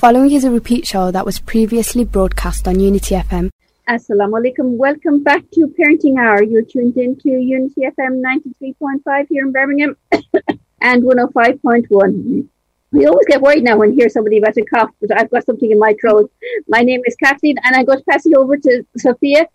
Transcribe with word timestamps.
Following 0.00 0.32
is 0.32 0.44
a 0.44 0.50
repeat 0.50 0.86
show 0.86 1.10
that 1.10 1.26
was 1.26 1.40
previously 1.40 2.06
broadcast 2.06 2.66
on 2.66 2.80
Unity 2.80 3.16
FM. 3.16 3.50
Assalamu 3.86 4.40
alaikum. 4.40 4.78
Welcome 4.78 5.22
back 5.22 5.44
to 5.52 5.66
Parenting 5.78 6.18
Hour. 6.18 6.42
You're 6.42 6.62
tuned 6.62 6.96
in 6.96 7.16
to 7.16 7.28
Unity 7.28 7.82
FM 7.82 8.22
93.5 8.22 9.26
here 9.28 9.44
in 9.44 9.52
Birmingham 9.52 9.98
and 10.80 11.02
105.1. 11.02 12.48
We 12.92 13.06
always 13.06 13.26
get 13.26 13.42
worried 13.42 13.62
now 13.62 13.76
when 13.76 13.90
we 13.90 13.96
hear 13.96 14.08
somebody 14.08 14.38
about 14.38 14.56
a 14.56 14.64
cough, 14.64 14.88
but 15.02 15.14
I've 15.14 15.30
got 15.30 15.44
something 15.44 15.70
in 15.70 15.78
my 15.78 15.94
throat. 16.00 16.32
My 16.66 16.80
name 16.80 17.02
is 17.04 17.14
Kathleen, 17.16 17.56
and 17.62 17.76
I'm 17.76 17.84
going 17.84 17.98
to 17.98 18.04
pass 18.06 18.24
it 18.24 18.34
over 18.34 18.56
to 18.56 18.86
Sophia. 18.96 19.48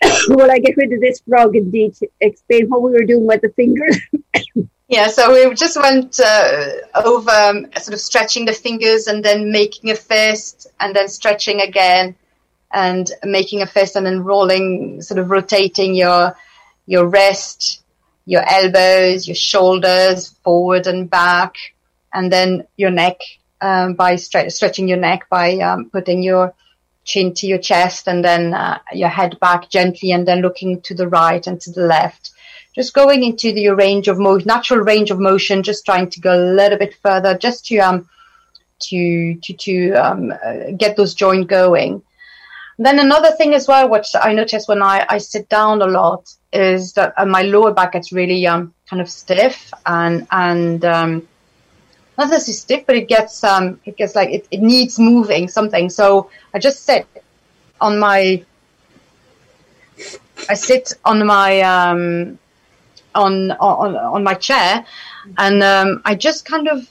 Will 0.28 0.50
I 0.50 0.60
get 0.60 0.78
rid 0.78 0.94
of 0.94 1.02
this 1.02 1.20
frog 1.28 1.56
indeed 1.56 1.92
to 1.96 2.08
explain 2.22 2.70
what 2.70 2.80
we 2.80 2.92
were 2.92 3.04
doing 3.04 3.26
with 3.26 3.42
the 3.42 3.50
fingers? 3.50 3.98
Yeah, 4.88 5.08
so 5.08 5.30
we 5.32 5.54
just 5.54 5.76
went 5.76 6.18
uh, 6.18 6.70
over 6.94 7.30
um, 7.30 7.66
sort 7.78 7.92
of 7.92 8.00
stretching 8.00 8.46
the 8.46 8.54
fingers 8.54 9.06
and 9.06 9.22
then 9.22 9.52
making 9.52 9.90
a 9.90 9.94
fist 9.94 10.66
and 10.80 10.96
then 10.96 11.08
stretching 11.08 11.60
again 11.60 12.14
and 12.72 13.10
making 13.22 13.60
a 13.60 13.66
fist 13.66 13.96
and 13.96 14.06
then 14.06 14.24
rolling, 14.24 15.02
sort 15.02 15.18
of 15.18 15.30
rotating 15.30 15.94
your 15.94 16.34
your 16.86 17.06
wrist, 17.06 17.82
your 18.24 18.42
elbows, 18.48 19.28
your 19.28 19.34
shoulders 19.34 20.28
forward 20.42 20.86
and 20.86 21.10
back, 21.10 21.56
and 22.14 22.32
then 22.32 22.66
your 22.78 22.90
neck 22.90 23.18
um, 23.60 23.92
by 23.92 24.14
stre- 24.14 24.50
stretching 24.50 24.88
your 24.88 24.96
neck 24.96 25.28
by 25.28 25.58
um, 25.58 25.90
putting 25.90 26.22
your 26.22 26.54
chin 27.04 27.34
to 27.34 27.46
your 27.46 27.58
chest 27.58 28.08
and 28.08 28.24
then 28.24 28.54
uh, 28.54 28.78
your 28.94 29.10
head 29.10 29.38
back 29.38 29.68
gently 29.68 30.12
and 30.12 30.26
then 30.26 30.40
looking 30.40 30.80
to 30.80 30.94
the 30.94 31.08
right 31.08 31.46
and 31.46 31.60
to 31.60 31.70
the 31.72 31.82
left 31.82 32.30
just 32.74 32.94
going 32.94 33.24
into 33.24 33.52
the 33.52 33.68
range 33.70 34.08
of 34.08 34.18
mo- 34.18 34.40
natural 34.44 34.80
range 34.80 35.10
of 35.10 35.18
motion, 35.18 35.62
just 35.62 35.84
trying 35.84 36.10
to 36.10 36.20
go 36.20 36.34
a 36.34 36.44
little 36.54 36.78
bit 36.78 36.94
further, 37.02 37.36
just 37.36 37.66
to 37.66 37.78
um, 37.78 38.08
to 38.80 39.34
to 39.36 39.52
to 39.54 39.92
um, 39.92 40.32
uh, 40.44 40.70
get 40.76 40.96
those 40.96 41.14
joints 41.14 41.48
going. 41.48 42.02
Then 42.80 43.00
another 43.00 43.32
thing 43.32 43.54
as 43.54 43.66
well, 43.66 43.88
which 43.88 44.06
I 44.14 44.32
notice 44.32 44.68
when 44.68 44.82
I, 44.82 45.04
I 45.08 45.18
sit 45.18 45.48
down 45.48 45.82
a 45.82 45.86
lot, 45.86 46.32
is 46.52 46.92
that 46.92 47.12
uh, 47.16 47.26
my 47.26 47.42
lower 47.42 47.72
back 47.72 47.92
gets 47.92 48.12
really 48.12 48.46
um, 48.46 48.72
kind 48.88 49.02
of 49.02 49.10
stiff 49.10 49.72
and 49.84 50.26
and 50.30 50.84
um, 50.84 51.28
not 52.16 52.30
necessarily 52.30 52.56
stiff, 52.56 52.86
but 52.86 52.96
it 52.96 53.08
gets 53.08 53.42
um, 53.42 53.80
it 53.84 53.96
gets 53.96 54.14
like 54.14 54.30
it, 54.30 54.46
it 54.50 54.60
needs 54.60 54.98
moving 54.98 55.48
something. 55.48 55.90
So 55.90 56.30
I 56.54 56.60
just 56.60 56.84
sit 56.84 57.06
on 57.80 57.98
my 57.98 58.44
I 60.48 60.54
sit 60.54 60.94
on 61.04 61.26
my 61.26 61.60
um, 61.62 62.38
on 63.14 63.52
on 63.52 63.96
on 63.96 64.22
my 64.22 64.34
chair, 64.34 64.84
and 65.36 65.62
um, 65.62 66.02
I 66.04 66.14
just 66.14 66.44
kind 66.44 66.68
of 66.68 66.88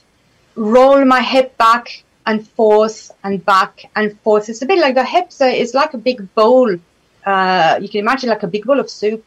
roll 0.54 1.04
my 1.04 1.20
hip 1.20 1.56
back 1.56 2.04
and 2.26 2.46
forth 2.46 3.10
and 3.24 3.44
back 3.44 3.90
and 3.96 4.18
forth. 4.20 4.48
It's 4.48 4.62
a 4.62 4.66
bit 4.66 4.78
like 4.78 4.94
the 4.94 5.04
hips 5.04 5.40
are, 5.40 5.48
it's 5.48 5.74
like 5.74 5.94
a 5.94 5.98
big 5.98 6.34
bowl. 6.34 6.76
Uh, 7.24 7.78
you 7.80 7.88
can 7.88 8.00
imagine 8.00 8.28
like 8.28 8.42
a 8.42 8.48
big 8.48 8.64
bowl 8.64 8.80
of 8.80 8.90
soup, 8.90 9.24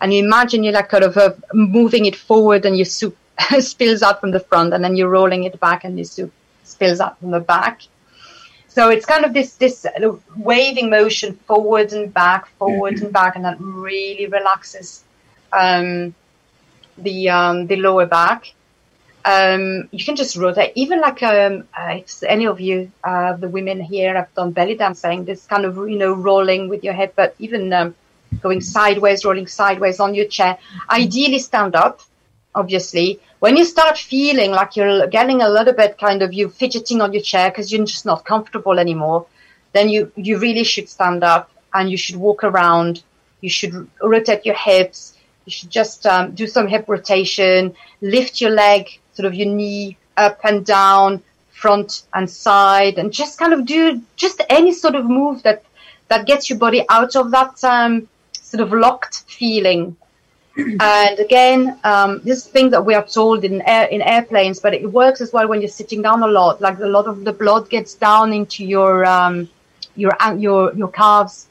and 0.00 0.12
you 0.12 0.24
imagine 0.24 0.64
you're 0.64 0.72
like 0.72 0.88
kind 0.88 1.04
of 1.04 1.16
uh, 1.16 1.32
moving 1.54 2.06
it 2.06 2.16
forward, 2.16 2.64
and 2.66 2.76
your 2.76 2.86
soup 2.86 3.16
spills 3.60 4.02
out 4.02 4.20
from 4.20 4.30
the 4.30 4.40
front, 4.40 4.74
and 4.74 4.84
then 4.84 4.96
you're 4.96 5.08
rolling 5.08 5.44
it 5.44 5.58
back, 5.60 5.84
and 5.84 5.98
the 5.98 6.04
soup 6.04 6.32
spills 6.64 7.00
out 7.00 7.18
from 7.18 7.30
the 7.30 7.40
back. 7.40 7.82
So 8.68 8.88
it's 8.88 9.04
kind 9.04 9.24
of 9.26 9.34
this 9.34 9.54
this 9.56 9.86
waving 10.36 10.88
motion 10.88 11.34
forward 11.46 11.92
and 11.92 12.12
back, 12.12 12.48
forward 12.58 13.02
and 13.02 13.12
back, 13.12 13.36
and 13.36 13.44
that 13.44 13.60
really 13.60 14.26
relaxes 14.26 15.04
um, 15.52 16.14
the 16.98 17.28
um, 17.30 17.66
the 17.66 17.76
lower 17.76 18.06
back. 18.06 18.52
Um, 19.24 19.88
you 19.92 20.04
can 20.04 20.16
just 20.16 20.36
rotate, 20.36 20.72
even 20.74 21.00
like 21.00 21.22
um, 21.22 21.68
uh, 21.78 21.98
if 21.98 22.22
any 22.24 22.46
of 22.46 22.60
you, 22.60 22.90
uh, 23.04 23.34
the 23.34 23.48
women 23.48 23.80
here, 23.80 24.14
have 24.14 24.34
done 24.34 24.50
belly 24.50 24.74
dancing. 24.74 25.24
This 25.24 25.46
kind 25.46 25.64
of 25.64 25.76
you 25.76 25.98
know 25.98 26.12
rolling 26.12 26.68
with 26.68 26.82
your 26.82 26.92
head, 26.92 27.12
but 27.14 27.34
even 27.38 27.72
um, 27.72 27.94
going 28.40 28.60
sideways, 28.60 29.24
rolling 29.24 29.46
sideways 29.46 30.00
on 30.00 30.14
your 30.14 30.26
chair. 30.26 30.58
Ideally, 30.90 31.38
stand 31.38 31.76
up. 31.76 32.00
Obviously, 32.54 33.20
when 33.38 33.56
you 33.56 33.64
start 33.64 33.96
feeling 33.96 34.50
like 34.50 34.76
you're 34.76 35.06
getting 35.06 35.40
a 35.40 35.48
little 35.48 35.72
bit 35.72 35.98
kind 35.98 36.20
of 36.22 36.34
you 36.34 36.50
fidgeting 36.50 37.00
on 37.00 37.12
your 37.12 37.22
chair 37.22 37.48
because 37.48 37.72
you're 37.72 37.86
just 37.86 38.04
not 38.04 38.24
comfortable 38.24 38.78
anymore, 38.78 39.26
then 39.72 39.88
you 39.88 40.12
you 40.16 40.38
really 40.38 40.64
should 40.64 40.88
stand 40.88 41.22
up 41.22 41.50
and 41.72 41.90
you 41.90 41.96
should 41.96 42.16
walk 42.16 42.44
around. 42.44 43.02
You 43.40 43.50
should 43.50 43.88
rotate 44.02 44.44
your 44.44 44.54
hips 44.54 45.14
you 45.44 45.52
should 45.52 45.70
just 45.70 46.06
um, 46.06 46.34
do 46.34 46.46
some 46.46 46.68
hip 46.68 46.84
rotation, 46.88 47.74
lift 48.00 48.40
your 48.40 48.50
leg, 48.50 48.98
sort 49.14 49.26
of 49.26 49.34
your 49.34 49.48
knee 49.48 49.96
up 50.16 50.40
and 50.44 50.64
down, 50.64 51.22
front 51.50 52.02
and 52.14 52.28
side, 52.28 52.98
and 52.98 53.12
just 53.12 53.38
kind 53.38 53.52
of 53.52 53.66
do 53.66 54.02
just 54.16 54.40
any 54.48 54.72
sort 54.72 54.94
of 54.94 55.04
move 55.04 55.42
that 55.42 55.64
that 56.08 56.26
gets 56.26 56.50
your 56.50 56.58
body 56.58 56.84
out 56.88 57.16
of 57.16 57.30
that 57.30 57.62
um, 57.64 58.08
sort 58.32 58.60
of 58.60 58.72
locked 58.72 59.22
feeling. 59.28 59.96
and 60.56 61.18
again, 61.18 61.78
um, 61.84 62.20
this 62.24 62.46
thing 62.46 62.68
that 62.70 62.84
we 62.84 62.94
are 62.94 63.06
told 63.06 63.42
in 63.44 63.62
air, 63.62 63.86
in 63.86 64.02
airplanes, 64.02 64.60
but 64.60 64.74
it 64.74 64.92
works 64.92 65.22
as 65.22 65.32
well 65.32 65.48
when 65.48 65.60
you're 65.62 65.70
sitting 65.80 66.02
down 66.02 66.22
a 66.22 66.26
lot. 66.26 66.60
Like 66.60 66.78
a 66.78 66.86
lot 66.86 67.06
of 67.06 67.24
the 67.24 67.32
blood 67.32 67.70
gets 67.70 67.94
down 67.94 68.32
into 68.32 68.64
your 68.64 69.04
um, 69.06 69.48
your 69.96 70.12
your 70.36 70.74
your 70.74 70.88
calves. 70.88 71.46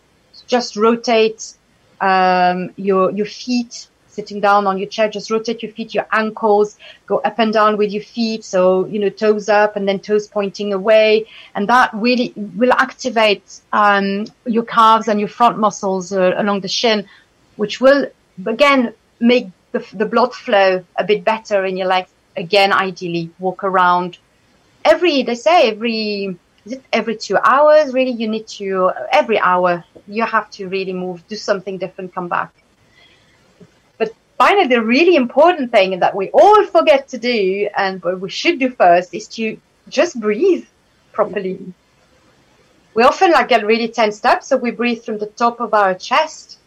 Just 0.47 0.75
rotate 0.75 1.53
um, 2.01 2.72
your 2.75 3.12
your 3.12 3.25
feet 3.25 3.88
sitting 4.07 4.41
down 4.41 4.67
on 4.67 4.78
your 4.78 4.89
chair 4.89 5.07
just 5.09 5.31
rotate 5.31 5.63
your 5.63 5.72
feet 5.72 5.94
your 5.94 6.06
ankles 6.12 6.78
go 7.06 7.19
up 7.19 7.39
and 7.39 7.53
down 7.53 7.78
with 7.78 7.91
your 7.91 8.03
feet. 8.03 8.44
So 8.44 8.85
you 8.88 9.00
know 9.00 9.09
toes 9.09 9.47
up 9.50 9.75
and 9.75 9.88
then 9.88 10.00
toes 10.00 10.28
pointing 10.28 10.73
away. 10.73 11.28
And 11.56 11.67
that 11.69 11.91
really 11.94 12.34
will 12.35 12.73
activate 12.73 13.61
um, 13.72 14.25
your 14.45 14.63
calves 14.63 15.07
and 15.07 15.19
your 15.19 15.29
front 15.29 15.57
muscles 15.57 16.11
uh, 16.11 16.34
along 16.38 16.61
the 16.61 16.67
shin 16.67 17.07
which 17.56 17.79
will 17.79 18.07
again 18.45 18.94
make 19.19 19.47
the, 19.72 19.85
the 19.94 20.06
blood 20.06 20.34
flow 20.34 20.84
a 20.97 21.03
bit 21.03 21.23
better 21.23 21.66
in 21.66 21.78
your 21.78 21.88
legs. 21.88 22.09
Again 22.35 22.72
ideally 22.73 23.29
walk 23.40 23.63
around 23.63 24.17
every 24.84 25.23
they 25.23 25.35
say 25.35 25.69
every 25.69 26.38
it 26.66 26.83
every 26.94 27.16
two 27.16 27.38
hours 27.38 27.94
really 27.94 28.11
you 28.11 28.27
need 28.27 28.47
to 28.47 28.91
every 29.11 29.39
hour 29.39 29.83
you 30.07 30.23
have 30.23 30.49
to 30.51 30.67
really 30.67 30.94
move 30.94 31.25
do 31.27 31.35
something 31.35 31.77
different 31.77 32.13
come 32.13 32.27
back. 32.27 32.53
But 33.97 34.13
finally 34.38 34.67
the 34.67 34.81
really 34.81 35.16
important 35.16 35.72
thing 35.72 35.99
that 35.99 36.16
we 36.16 36.29
all 36.29 36.66
forget 36.66 37.07
to 37.09 37.17
do 37.17 37.67
and 37.75 38.03
what 38.03 38.19
we 38.19 38.29
should 38.29 38.59
do 38.59 38.69
first 38.69 39.13
is 39.13 39.27
to 39.29 39.57
just 39.89 40.19
breathe 40.19 40.66
properly. 41.11 41.73
We 42.93 43.03
often 43.03 43.31
like 43.31 43.47
get 43.47 43.66
really 43.66 43.88
tensed 43.88 44.25
up 44.25 44.43
so 44.43 44.57
we 44.57 44.72
breathe 44.72 45.03
from 45.03 45.17
the 45.17 45.28
top 45.28 45.59
of 45.59 45.73
our 45.73 45.93
chest 45.95 46.59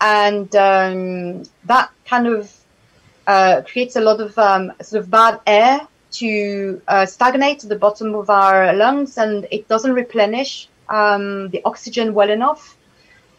and 0.00 0.54
um, 0.56 1.42
that 1.64 1.90
kind 2.06 2.26
of 2.26 2.52
uh, 3.26 3.62
creates 3.66 3.96
a 3.96 4.00
lot 4.00 4.20
of 4.20 4.36
um, 4.38 4.72
sort 4.80 5.02
of 5.02 5.10
bad 5.10 5.40
air 5.46 5.86
to 6.10 6.80
uh, 6.88 7.06
stagnate 7.06 7.62
at 7.64 7.68
the 7.68 7.76
bottom 7.76 8.14
of 8.14 8.30
our 8.30 8.72
lungs 8.72 9.18
and 9.18 9.46
it 9.50 9.68
doesn't 9.68 9.92
replenish 9.92 10.68
um, 10.88 11.48
the 11.50 11.62
oxygen 11.64 12.14
well 12.14 12.30
enough 12.30 12.76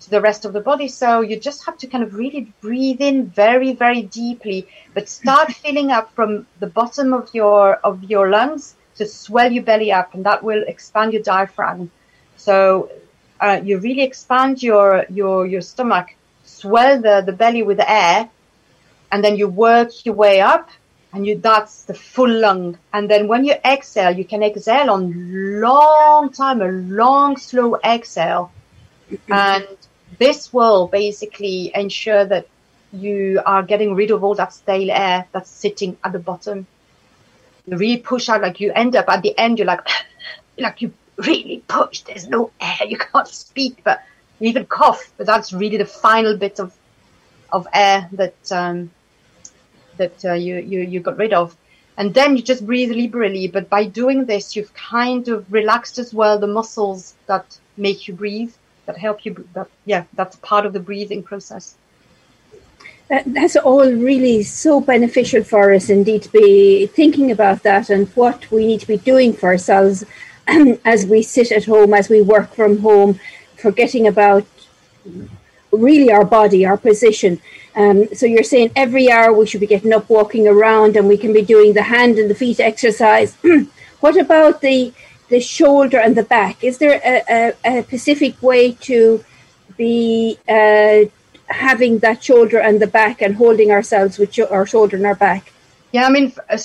to 0.02 0.09
the 0.09 0.22
rest 0.22 0.46
of 0.46 0.53
the 0.53 0.62
body. 0.62 0.88
So 0.88 1.22
you 1.22 1.40
just 1.40 1.66
have 1.66 1.78
to 1.80 1.88
kind 1.88 2.03
of 2.03 2.16
really 2.16 2.53
breathe 2.62 3.02
in 3.02 3.28
very, 3.28 3.74
very 3.74 4.03
deeply, 4.03 4.68
but 4.94 5.09
start 5.09 5.52
filling 5.63 5.91
up 5.91 6.13
from 6.13 6.47
the 6.59 6.68
bottom 6.68 7.13
of 7.13 7.30
your 7.34 7.75
of 7.75 8.03
your 8.03 8.30
lungs 8.30 8.75
to 8.96 9.06
swell 9.06 9.51
your 9.51 9.63
belly 9.63 9.91
up, 9.91 10.13
and 10.13 10.25
that 10.25 10.44
will 10.44 10.63
expand 10.68 11.13
your 11.13 11.22
diaphragm. 11.22 11.91
So 12.38 12.91
uh, 13.40 13.62
you 13.63 13.80
really 13.80 14.03
expand 14.03 14.62
your 14.63 15.06
your 15.09 15.46
your 15.46 15.62
stomach, 15.62 16.16
swell 16.44 17.01
the 17.01 17.24
the 17.25 17.34
belly 17.34 17.63
with 17.63 17.80
air, 17.80 18.30
and 19.12 19.24
then 19.24 19.36
you 19.38 19.47
work 19.47 20.06
your 20.06 20.16
way 20.16 20.41
up 20.41 20.69
and 21.14 21.25
you 21.25 21.38
that's 21.38 21.84
the 21.84 21.94
full 21.94 22.30
lung. 22.30 22.78
And 22.94 23.09
then 23.09 23.28
when 23.28 23.46
you 23.46 23.56
exhale 23.66 24.16
you 24.16 24.25
can 24.25 24.44
exhale 24.44 24.90
on 24.90 25.62
long 25.62 26.31
time 26.31 26.62
a 26.62 26.68
long 26.68 27.38
slow 27.38 27.78
exhale. 27.84 28.51
And 29.28 29.68
this 30.19 30.54
will 30.54 30.88
basically 30.88 31.72
ensure 31.74 32.25
that 32.25 32.48
you 32.92 33.42
are 33.45 33.63
getting 33.63 33.95
rid 33.95 34.12
of 34.12 34.24
all 34.24 34.36
that 34.36 34.54
stale 34.54 34.92
air 34.92 35.28
that's 35.31 35.50
sitting 35.50 35.98
at 36.04 36.12
the 36.12 36.19
bottom. 36.19 36.68
You 37.66 37.78
really 37.78 38.01
push 38.01 38.30
out 38.30 38.42
like 38.42 38.60
you 38.60 38.72
end 38.74 38.95
up 38.95 39.10
at 39.10 39.22
the 39.22 39.38
end 39.38 39.60
you're 39.60 39.68
like 39.68 39.88
like 40.57 40.81
you 40.81 40.94
really 41.18 41.63
push. 41.68 42.01
There's 42.01 42.28
no 42.28 42.51
air. 42.60 42.88
You 42.88 42.98
can't 42.98 43.28
speak. 43.28 43.81
But 43.84 44.04
you 44.39 44.50
even 44.50 44.66
cough. 44.66 45.12
But 45.18 45.28
that's 45.28 45.54
really 45.54 45.78
the 45.78 45.86
final 45.86 46.38
bit 46.38 46.60
of 46.60 46.74
of 47.51 47.68
air 47.74 48.07
that 48.13 48.51
um, 48.51 48.92
that 50.00 50.25
uh, 50.25 50.34
you, 50.34 50.57
you, 50.57 50.80
you 50.81 51.00
got 51.00 51.18
rid 51.18 51.34
of. 51.34 51.56
And 51.98 52.13
then 52.13 52.36
you 52.38 52.42
just 52.42 52.66
breathe 52.66 52.92
liberally. 52.92 53.48
But 53.48 53.69
by 53.69 53.84
doing 53.86 54.25
this, 54.25 54.56
you've 54.56 54.74
kind 54.74 55.28
of 55.28 55.51
relaxed 55.51 56.00
as 56.00 56.13
well 56.13 56.40
the 56.40 56.48
muscles 56.48 57.13
that 57.28 57.60
make 57.78 58.07
you 58.07 58.13
breathe, 58.13 58.54
that 58.86 58.98
help 58.98 59.25
you. 59.25 59.48
That 59.54 59.68
yeah, 59.86 60.06
that's 60.13 60.38
part 60.38 60.66
of 60.66 60.74
the 60.74 60.80
breathing 60.80 61.22
process. 61.22 61.75
That's 63.10 63.56
all 63.56 63.92
really 63.92 64.44
so 64.44 64.80
beneficial 64.80 65.44
for 65.44 65.74
us 65.74 65.90
indeed 65.90 66.24
to 66.24 66.31
be 66.31 66.86
thinking 66.88 67.31
about 67.31 67.63
that 67.63 67.90
and 67.90 68.07
what 68.10 68.50
we 68.51 68.68
need 68.68 68.81
to 68.81 68.88
be 68.88 68.98
doing 68.98 69.34
for 69.34 69.50
ourselves 69.50 70.06
as 70.86 71.06
we 71.06 71.24
sit 71.24 71.51
at 71.51 71.66
home, 71.66 71.94
as 71.94 72.07
we 72.07 72.22
work 72.22 72.54
from 72.54 72.78
home, 72.80 73.19
forgetting 73.57 74.07
about 74.07 74.46
really 75.71 76.12
our 76.12 76.25
body, 76.25 76.66
our 76.66 76.77
position. 76.77 77.42
Um, 77.75 78.13
so 78.13 78.25
you're 78.25 78.44
saying 78.44 78.71
every 78.75 79.12
hour 79.12 79.31
we 79.33 79.45
should 79.45 79.62
be 79.62 79.68
getting 79.68 79.94
up, 79.94 80.10
walking 80.10 80.48
around, 80.48 80.95
and 80.95 81.07
we 81.07 81.18
can 81.18 81.33
be 81.33 81.42
doing 81.42 81.74
the 81.74 81.83
hand 81.83 82.18
and 82.18 82.30
the 82.30 82.36
feet 82.36 82.60
exercise. 82.60 83.36
what 84.00 84.18
about 84.18 84.62
the 84.62 84.94
the 85.30 85.39
shoulder 85.39 86.00
and 86.00 86.16
the 86.16 86.24
back? 86.24 86.63
Is 86.63 86.80
there 86.80 87.00
a, 87.06 87.54
a, 87.63 87.80
a 87.80 87.83
specific 87.83 88.42
way 88.42 88.71
to 88.89 89.24
be 89.77 90.39
uh, 90.48 91.01
having 91.45 92.00
that 92.00 92.24
shoulder 92.24 92.60
and 92.60 92.80
the 92.80 92.88
back 92.88 93.22
and 93.22 93.36
holding 93.36 93.72
ourselves 93.72 94.18
with 94.18 94.38
our 94.51 94.65
shoulder 94.65 94.98
and 94.98 95.06
our 95.06 95.15
back? 95.15 95.54
Yeah, 95.92 96.06
I 96.06 96.10
mean, 96.10 96.33
uh, 96.50 96.57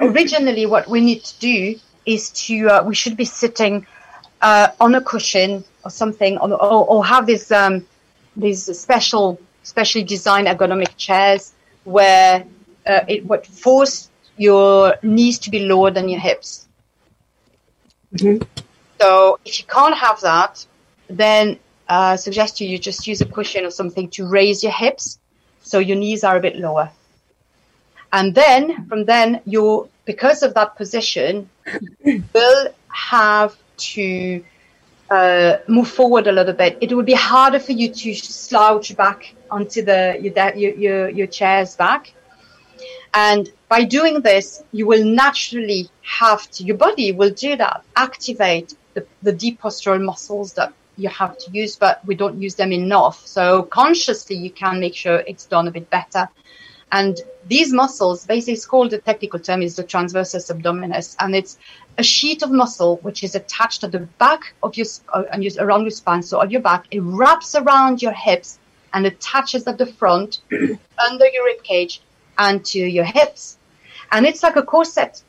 originally 0.00 0.66
what 0.66 0.88
we 0.88 1.00
need 1.00 1.24
to 1.24 1.38
do 1.40 1.78
is 2.06 2.30
to 2.30 2.68
uh, 2.68 2.82
we 2.84 2.94
should 2.94 3.16
be 3.16 3.24
sitting 3.24 3.86
uh, 4.40 4.68
on 4.80 4.94
a 4.94 5.00
cushion 5.00 5.64
or 5.84 5.90
something, 5.90 6.38
or, 6.38 6.52
or 6.54 7.04
have 7.04 7.26
this 7.26 7.50
um, 7.52 7.86
these 8.36 8.78
special, 8.78 9.40
specially 9.62 10.04
designed 10.04 10.46
ergonomic 10.46 10.96
chairs 10.96 11.52
where 11.84 12.44
uh, 12.86 13.00
it 13.08 13.26
would 13.26 13.46
force 13.46 14.10
your 14.36 14.96
knees 15.02 15.38
to 15.40 15.50
be 15.50 15.60
lower 15.60 15.90
than 15.90 16.08
your 16.08 16.20
hips. 16.20 16.68
Mm-hmm. 18.14 18.42
So 19.00 19.38
if 19.44 19.58
you 19.58 19.64
can't 19.66 19.96
have 19.96 20.20
that, 20.20 20.66
then 21.08 21.58
uh, 21.88 22.14
I 22.14 22.16
suggest 22.16 22.60
you 22.60 22.68
you 22.68 22.78
just 22.78 23.06
use 23.06 23.20
a 23.20 23.26
cushion 23.26 23.64
or 23.64 23.70
something 23.70 24.08
to 24.10 24.26
raise 24.26 24.62
your 24.62 24.72
hips 24.72 25.18
so 25.62 25.78
your 25.78 25.96
knees 25.96 26.24
are 26.24 26.36
a 26.36 26.40
bit 26.40 26.56
lower. 26.56 26.90
And 28.12 28.34
then 28.34 28.86
from 28.86 29.04
then 29.04 29.40
you 29.44 29.88
because 30.04 30.42
of 30.42 30.54
that 30.54 30.76
position 30.76 31.48
you 32.04 32.24
will 32.34 32.68
have 32.88 33.56
to 33.76 34.44
uh, 35.10 35.58
move 35.66 35.88
forward 35.88 36.26
a 36.26 36.32
little 36.32 36.54
bit. 36.54 36.78
It 36.80 36.92
will 36.92 37.02
be 37.02 37.14
harder 37.14 37.58
for 37.58 37.72
you 37.72 37.92
to 37.92 38.14
slouch 38.14 38.96
back 38.96 39.34
onto 39.50 39.82
the 39.82 40.16
your 40.20 40.74
your, 40.74 41.08
your 41.08 41.26
chairs 41.26 41.76
back. 41.76 42.12
And 43.12 43.50
by 43.68 43.84
doing 43.84 44.20
this, 44.20 44.62
you 44.72 44.86
will 44.86 45.04
naturally 45.04 45.88
have 46.02 46.48
to, 46.52 46.64
your 46.64 46.76
body 46.76 47.12
will 47.12 47.30
do 47.30 47.56
that, 47.56 47.84
activate 47.96 48.74
the, 48.94 49.04
the 49.22 49.32
deep 49.32 49.60
postural 49.60 50.02
muscles 50.02 50.52
that 50.54 50.72
you 50.96 51.08
have 51.08 51.36
to 51.38 51.50
use, 51.50 51.76
but 51.76 52.04
we 52.06 52.14
don't 52.14 52.40
use 52.40 52.54
them 52.54 52.72
enough. 52.72 53.26
So 53.26 53.62
consciously, 53.64 54.36
you 54.36 54.50
can 54.50 54.78
make 54.78 54.94
sure 54.94 55.24
it's 55.26 55.46
done 55.46 55.66
a 55.66 55.70
bit 55.70 55.90
better. 55.90 56.28
And 56.92 57.20
these 57.46 57.72
muscles, 57.72 58.26
basically, 58.26 58.54
it's 58.54 58.66
called 58.66 58.90
the 58.90 58.98
technical 58.98 59.38
term 59.38 59.62
is 59.62 59.76
the 59.76 59.84
transversus 59.84 60.50
abdominis, 60.50 61.16
and 61.20 61.34
it's 61.34 61.58
a 61.98 62.02
sheet 62.02 62.42
of 62.42 62.50
muscle 62.50 62.96
which 63.02 63.22
is 63.22 63.34
attached 63.34 63.84
at 63.84 63.92
the 63.92 64.00
back 64.00 64.54
of 64.62 64.76
your 64.76 64.86
uh, 65.12 65.24
and 65.32 65.46
around 65.58 65.82
your 65.82 65.90
spine, 65.90 66.22
so 66.22 66.40
on 66.40 66.50
your 66.50 66.60
back. 66.60 66.86
It 66.90 67.00
wraps 67.00 67.54
around 67.54 68.02
your 68.02 68.12
hips 68.12 68.58
and 68.92 69.06
attaches 69.06 69.66
at 69.66 69.78
the 69.78 69.86
front, 69.86 70.40
under 70.52 71.26
your 71.28 71.44
rib 71.44 71.62
cage, 71.62 72.02
and 72.38 72.64
to 72.66 72.78
your 72.78 73.04
hips, 73.04 73.58
and 74.10 74.26
it's 74.26 74.42
like 74.42 74.56
a 74.56 74.62
corset. 74.62 75.22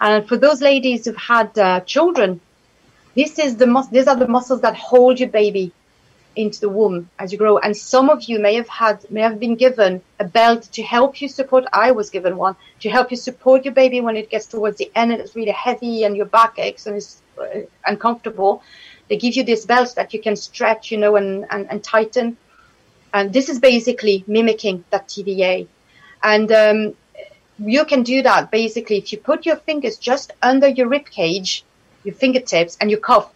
And 0.00 0.26
for 0.28 0.36
those 0.36 0.62
ladies 0.62 1.04
who've 1.04 1.16
had 1.16 1.58
uh, 1.58 1.80
children, 1.80 2.40
this 3.14 3.38
is 3.38 3.56
the 3.56 3.66
mus- 3.66 3.88
these 3.88 4.06
are 4.06 4.16
the 4.16 4.28
muscles 4.28 4.60
that 4.60 4.76
hold 4.76 5.18
your 5.18 5.28
baby 5.28 5.72
into 6.36 6.60
the 6.60 6.68
womb 6.68 7.10
as 7.18 7.32
you 7.32 7.38
grow. 7.38 7.58
And 7.58 7.76
some 7.76 8.08
of 8.08 8.24
you 8.24 8.38
may 8.38 8.54
have 8.54 8.68
had, 8.68 9.10
may 9.10 9.20
have 9.20 9.40
been 9.40 9.56
given 9.56 10.02
a 10.18 10.24
belt 10.24 10.62
to 10.72 10.82
help 10.82 11.20
you 11.20 11.28
support. 11.28 11.64
I 11.72 11.92
was 11.92 12.10
given 12.10 12.36
one 12.36 12.56
to 12.80 12.90
help 12.90 13.10
you 13.10 13.16
support 13.16 13.64
your 13.64 13.74
baby 13.74 14.00
when 14.00 14.16
it 14.16 14.30
gets 14.30 14.46
towards 14.46 14.78
the 14.78 14.90
end 14.94 15.12
and 15.12 15.20
it's 15.20 15.34
really 15.34 15.52
heavy 15.52 16.04
and 16.04 16.16
your 16.16 16.26
back 16.26 16.58
aches 16.58 16.86
and 16.86 16.96
it's 16.96 17.20
uh, 17.40 17.60
uncomfortable. 17.86 18.62
They 19.08 19.16
give 19.16 19.34
you 19.34 19.44
this 19.44 19.66
belt 19.66 19.94
that 19.96 20.14
you 20.14 20.20
can 20.20 20.36
stretch, 20.36 20.90
you 20.90 20.98
know, 20.98 21.16
and, 21.16 21.46
and, 21.50 21.70
and 21.70 21.82
tighten. 21.82 22.36
And 23.12 23.32
this 23.32 23.48
is 23.48 23.58
basically 23.58 24.24
mimicking 24.26 24.84
that 24.90 25.08
TVA. 25.08 25.66
And 26.22 26.52
um, 26.52 26.94
you 27.58 27.84
can 27.84 28.02
do 28.02 28.22
that 28.22 28.50
basically 28.50 28.98
if 28.98 29.12
you 29.12 29.18
put 29.18 29.44
your 29.44 29.56
fingers 29.56 29.98
just 29.98 30.32
under 30.42 30.68
your 30.68 30.88
rib 30.88 31.06
cage, 31.10 31.64
your 32.04 32.14
fingertips, 32.14 32.76
and 32.80 32.90
you 32.90 32.98
cough, 32.98 33.32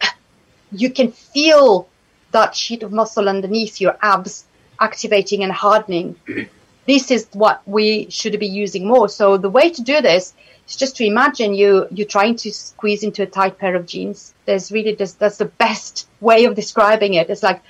you 0.72 0.90
can 0.90 1.10
feel 1.12 1.88
that 2.34 2.54
sheet 2.54 2.82
of 2.82 2.92
muscle 2.92 3.28
underneath 3.28 3.80
your 3.80 3.96
abs 4.02 4.44
activating 4.80 5.42
and 5.44 5.52
hardening. 5.52 6.16
this 6.86 7.10
is 7.10 7.28
what 7.32 7.62
we 7.66 8.10
should 8.10 8.38
be 8.38 8.46
using 8.46 8.86
more. 8.86 9.08
So 9.08 9.36
the 9.36 9.50
way 9.58 9.70
to 9.70 9.82
do 9.82 10.00
this 10.02 10.34
is 10.68 10.76
just 10.76 10.96
to 10.96 11.04
imagine 11.04 11.54
you 11.54 11.86
you're 11.90 12.14
trying 12.16 12.36
to 12.36 12.52
squeeze 12.52 13.02
into 13.02 13.22
a 13.22 13.26
tight 13.26 13.58
pair 13.58 13.74
of 13.76 13.86
jeans. 13.86 14.34
There's 14.46 14.70
really 14.72 14.94
this 14.94 15.12
that's 15.14 15.38
the 15.38 15.50
best 15.66 16.08
way 16.20 16.44
of 16.44 16.54
describing 16.54 17.14
it. 17.14 17.30
It's 17.30 17.42
like 17.42 17.62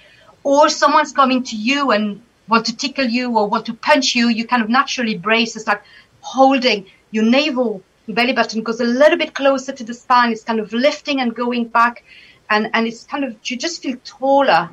or 0.43 0.69
someone's 0.69 1.13
coming 1.13 1.43
to 1.51 1.57
you 1.57 1.91
and 1.91 2.23
want 2.49 2.67
to 2.67 2.77
tickle 2.77 3.07
you 3.07 3.37
or 3.37 3.49
want 3.49 3.67
to 3.67 3.75
punch 3.75 4.15
you, 4.15 4.29
you 4.29 4.47
kind 4.47 4.63
of 4.63 4.69
naturally 4.69 5.17
brace. 5.17 5.57
It's 5.57 5.67
like 5.67 5.83
holding 6.21 6.87
your 7.11 7.25
navel 7.25 7.83
belly 8.09 8.35
button 8.35 8.63
goes 8.63 8.81
a 8.81 8.85
little 8.85 9.17
bit 9.17 9.35
closer 9.35 9.73
to 9.73 9.85
the 9.85 9.95
spine. 9.95 10.33
It's 10.33 10.45
kind 10.45 10.61
of 10.61 10.73
lifting 10.73 11.21
and 11.21 11.35
going 11.35 11.69
back 11.69 12.05
and 12.51 12.71
and 12.75 12.87
it's 12.87 13.05
kind 13.05 13.25
of 13.25 13.37
you 13.45 13.57
just 13.57 13.83
feel 13.83 13.97
taller. 14.05 14.71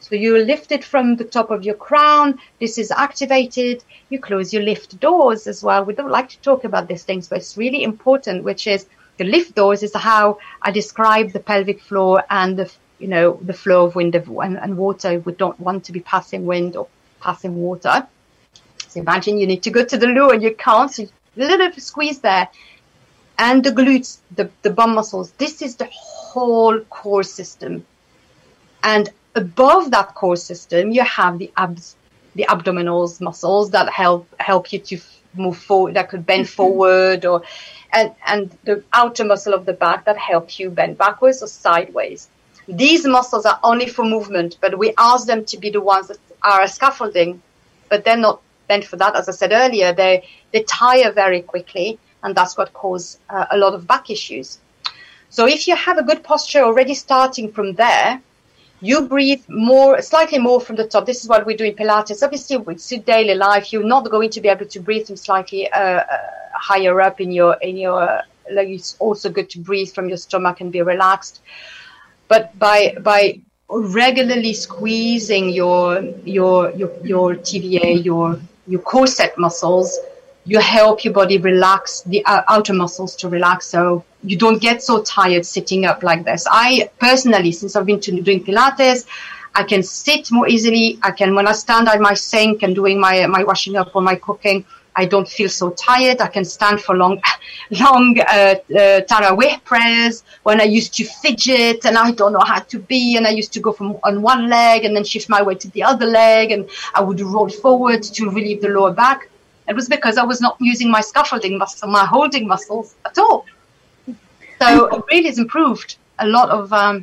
So 0.00 0.16
you 0.16 0.36
lift 0.38 0.72
it 0.72 0.82
from 0.82 1.16
the 1.16 1.24
top 1.24 1.50
of 1.50 1.64
your 1.64 1.76
crown. 1.76 2.40
This 2.58 2.76
is 2.76 2.90
activated. 2.90 3.84
You 4.08 4.18
close 4.18 4.52
your 4.52 4.62
lift 4.62 4.98
doors 4.98 5.46
as 5.46 5.62
well. 5.62 5.84
We 5.84 5.94
don't 5.94 6.10
like 6.10 6.28
to 6.30 6.38
talk 6.40 6.64
about 6.64 6.88
these 6.88 7.04
things, 7.04 7.28
but 7.28 7.38
it's 7.38 7.56
really 7.56 7.84
important. 7.84 8.42
Which 8.42 8.66
is 8.66 8.86
the 9.18 9.24
lift 9.24 9.54
doors 9.54 9.82
is 9.82 9.94
how 9.94 10.38
I 10.60 10.72
describe 10.72 11.30
the 11.32 11.40
pelvic 11.40 11.80
floor 11.80 12.24
and 12.30 12.58
the 12.58 12.72
you 12.98 13.08
know 13.08 13.38
the 13.42 13.52
flow 13.52 13.86
of 13.86 13.94
wind 13.94 14.14
and, 14.14 14.76
water. 14.76 15.18
We 15.20 15.32
don't 15.32 15.58
want 15.60 15.84
to 15.84 15.92
be 15.92 16.00
passing 16.00 16.46
wind 16.46 16.76
or 16.76 16.88
passing 17.20 17.56
water. 17.56 18.06
So 18.88 19.00
imagine 19.00 19.38
you 19.38 19.46
need 19.46 19.62
to 19.62 19.70
go 19.70 19.84
to 19.84 19.96
the 19.96 20.06
loo 20.06 20.30
and 20.30 20.42
you 20.42 20.54
can't. 20.54 20.90
So 20.92 21.04
a 21.04 21.08
little 21.36 21.72
squeeze 21.80 22.20
there. 22.20 22.48
And 23.38 23.64
the 23.64 23.70
glutes, 23.70 24.18
the, 24.34 24.50
the 24.62 24.70
bum 24.70 24.94
muscles, 24.94 25.32
this 25.32 25.62
is 25.62 25.76
the 25.76 25.88
core 26.32 27.22
system. 27.22 27.84
And 28.82 29.10
above 29.34 29.90
that 29.90 30.14
core 30.14 30.36
system, 30.36 30.90
you 30.90 31.02
have 31.02 31.38
the 31.38 31.50
abs, 31.56 31.96
the 32.34 32.46
abdominals 32.48 33.20
muscles 33.20 33.70
that 33.70 33.88
help 33.90 34.26
help 34.40 34.72
you 34.72 34.78
to 34.78 34.98
move 35.34 35.56
forward, 35.56 35.94
that 35.94 36.08
could 36.10 36.26
bend 36.26 36.48
forward, 36.48 37.24
or 37.24 37.42
and 37.92 38.14
and 38.26 38.56
the 38.64 38.82
outer 38.92 39.24
muscle 39.24 39.54
of 39.54 39.64
the 39.66 39.72
back 39.72 40.04
that 40.04 40.16
help 40.16 40.58
you 40.58 40.70
bend 40.70 40.98
backwards 40.98 41.42
or 41.42 41.46
sideways. 41.46 42.28
These 42.68 43.06
muscles 43.06 43.44
are 43.44 43.58
only 43.62 43.88
for 43.88 44.04
movement, 44.04 44.58
but 44.60 44.78
we 44.78 44.94
ask 44.96 45.26
them 45.26 45.44
to 45.46 45.58
be 45.58 45.70
the 45.70 45.80
ones 45.80 46.08
that 46.08 46.18
are 46.42 46.66
scaffolding, 46.66 47.42
but 47.88 48.04
they're 48.04 48.16
not 48.16 48.40
meant 48.68 48.84
for 48.84 48.96
that. 48.96 49.16
As 49.16 49.28
I 49.28 49.32
said 49.32 49.52
earlier, 49.52 49.92
they 49.92 50.28
they 50.52 50.62
tire 50.62 51.12
very 51.12 51.42
quickly, 51.42 51.98
and 52.22 52.34
that's 52.34 52.56
what 52.56 52.72
causes 52.72 53.18
uh, 53.28 53.46
a 53.50 53.56
lot 53.56 53.74
of 53.74 53.86
back 53.86 54.10
issues. 54.10 54.58
So 55.32 55.46
if 55.46 55.66
you 55.66 55.74
have 55.74 55.96
a 55.96 56.02
good 56.02 56.22
posture 56.22 56.62
already 56.62 56.92
starting 56.92 57.50
from 57.50 57.72
there, 57.72 58.20
you 58.82 59.08
breathe 59.08 59.42
more, 59.48 60.02
slightly 60.02 60.38
more 60.38 60.60
from 60.60 60.76
the 60.76 60.86
top. 60.86 61.06
This 61.06 61.22
is 61.22 61.28
what 61.28 61.46
we 61.46 61.56
do 61.56 61.64
in 61.64 61.74
Pilates. 61.74 62.22
Obviously, 62.22 62.58
with 62.58 62.86
daily 63.06 63.34
life, 63.34 63.72
you're 63.72 63.90
not 63.96 64.10
going 64.10 64.28
to 64.28 64.42
be 64.42 64.48
able 64.48 64.66
to 64.66 64.78
breathe 64.78 65.06
from 65.06 65.16
slightly 65.16 65.72
uh, 65.72 65.78
uh, 65.78 66.18
higher 66.52 67.00
up 67.00 67.18
in 67.18 67.32
your 67.32 67.56
in 67.62 67.78
your. 67.78 68.20
Like 68.50 68.68
it's 68.68 68.94
also 68.98 69.30
good 69.30 69.48
to 69.50 69.58
breathe 69.58 69.90
from 69.94 70.08
your 70.10 70.18
stomach 70.18 70.60
and 70.60 70.70
be 70.70 70.82
relaxed. 70.82 71.40
But 72.28 72.58
by 72.58 72.94
by 73.00 73.40
regularly 73.70 74.52
squeezing 74.52 75.48
your 75.48 76.02
your 76.26 76.72
your 76.72 76.90
your 77.02 77.36
TVA, 77.36 78.04
your 78.04 78.38
your 78.66 78.82
corset 78.82 79.38
muscles, 79.38 79.98
you 80.44 80.58
help 80.58 81.04
your 81.04 81.14
body 81.14 81.38
relax 81.38 82.02
the 82.02 82.24
uh, 82.24 82.42
outer 82.48 82.72
muscles 82.72 83.14
to 83.16 83.28
relax 83.28 83.66
so 83.66 84.04
you 84.24 84.36
don't 84.36 84.60
get 84.60 84.82
so 84.82 85.02
tired 85.02 85.44
sitting 85.46 85.84
up 85.84 86.02
like 86.02 86.24
this 86.24 86.46
i 86.50 86.90
personally 86.98 87.52
since 87.52 87.76
i've 87.76 87.86
been 87.86 88.00
doing 88.00 88.42
pilates 88.42 89.06
i 89.54 89.62
can 89.62 89.82
sit 89.82 90.30
more 90.32 90.48
easily 90.48 90.98
i 91.02 91.10
can 91.10 91.34
when 91.34 91.46
i 91.46 91.52
stand 91.52 91.88
at 91.88 92.00
my 92.00 92.14
sink 92.14 92.62
and 92.62 92.74
doing 92.74 92.98
my 92.98 93.26
my 93.26 93.44
washing 93.44 93.76
up 93.76 93.94
or 93.94 94.02
my 94.02 94.16
cooking 94.16 94.64
I 94.94 95.06
don't 95.06 95.28
feel 95.28 95.48
so 95.48 95.70
tired. 95.70 96.20
I 96.20 96.26
can 96.26 96.44
stand 96.44 96.80
for 96.80 96.94
long, 96.94 97.20
long 97.70 98.18
uh, 98.20 98.22
uh, 98.22 98.56
Tarawih 98.68 99.64
prayers 99.64 100.22
when 100.42 100.60
I 100.60 100.64
used 100.64 100.94
to 100.94 101.04
fidget 101.04 101.86
and 101.86 101.96
I 101.96 102.10
don't 102.12 102.32
know 102.32 102.44
how 102.44 102.60
to 102.60 102.78
be. 102.78 103.16
And 103.16 103.26
I 103.26 103.30
used 103.30 103.52
to 103.54 103.60
go 103.60 103.72
from 103.72 103.98
on 104.04 104.22
one 104.22 104.48
leg 104.48 104.84
and 104.84 104.94
then 104.94 105.04
shift 105.04 105.28
my 105.28 105.42
weight 105.42 105.60
to 105.60 105.70
the 105.70 105.82
other 105.82 106.06
leg 106.06 106.50
and 106.50 106.68
I 106.94 107.00
would 107.00 107.20
roll 107.20 107.48
forward 107.48 108.02
to 108.02 108.30
relieve 108.30 108.60
the 108.60 108.68
lower 108.68 108.92
back. 108.92 109.28
It 109.72 109.76
was 109.80 109.88
because 109.96 110.16
I 110.22 110.26
was 110.32 110.40
not 110.46 110.54
using 110.72 110.88
my 110.96 111.02
scaffolding 111.10 111.54
muscle, 111.62 111.88
my 112.00 112.06
holding 112.14 112.44
muscles 112.52 112.88
at 113.08 113.16
all. 113.24 113.38
So 114.60 114.66
it 114.94 115.02
really 115.10 115.28
has 115.30 115.38
improved 115.44 115.90
a 116.18 116.26
lot 116.36 116.48
of. 116.58 116.72
Um, 116.82 116.96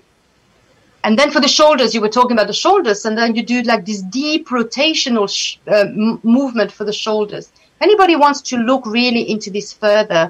and 1.06 1.14
then 1.20 1.30
for 1.36 1.42
the 1.46 1.54
shoulders, 1.60 1.90
you 1.96 2.02
were 2.06 2.14
talking 2.20 2.36
about 2.38 2.48
the 2.54 2.60
shoulders, 2.66 3.00
and 3.06 3.18
then 3.18 3.30
you 3.36 3.44
do 3.54 3.58
like 3.72 3.84
this 3.86 4.02
deep 4.04 4.44
rotational 4.50 5.28
sh- 5.38 5.58
uh, 5.68 5.86
m- 6.08 6.20
movement 6.38 6.70
for 6.78 6.86
the 6.90 6.98
shoulders. 7.06 7.46
If 7.76 7.82
anybody 7.90 8.16
wants 8.16 8.40
to 8.50 8.56
look 8.58 8.84
really 9.00 9.24
into 9.34 9.50
this 9.58 9.70
further, 9.74 10.24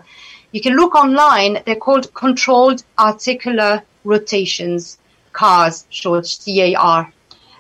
You 0.52 0.62
can 0.62 0.76
look 0.76 0.96
online. 0.96 1.54
They're 1.66 1.76
called 1.88 2.14
controlled 2.14 2.84
articular 2.98 3.84
rotations, 4.04 4.98
CARS, 5.34 5.86
short 5.90 6.26
C-A-R. 6.26 7.02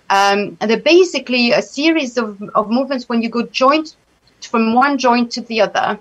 Um, 0.10 0.58
and 0.60 0.66
they're 0.70 0.80
basically 0.98 1.52
a 1.52 1.62
series 1.62 2.18
of, 2.18 2.42
of 2.56 2.70
movements 2.70 3.08
when 3.10 3.22
you 3.22 3.30
go 3.30 3.44
joint 3.64 3.96
from 4.46 4.74
one 4.74 4.98
joint 4.98 5.32
to 5.34 5.42
the 5.42 5.62
other. 5.62 6.00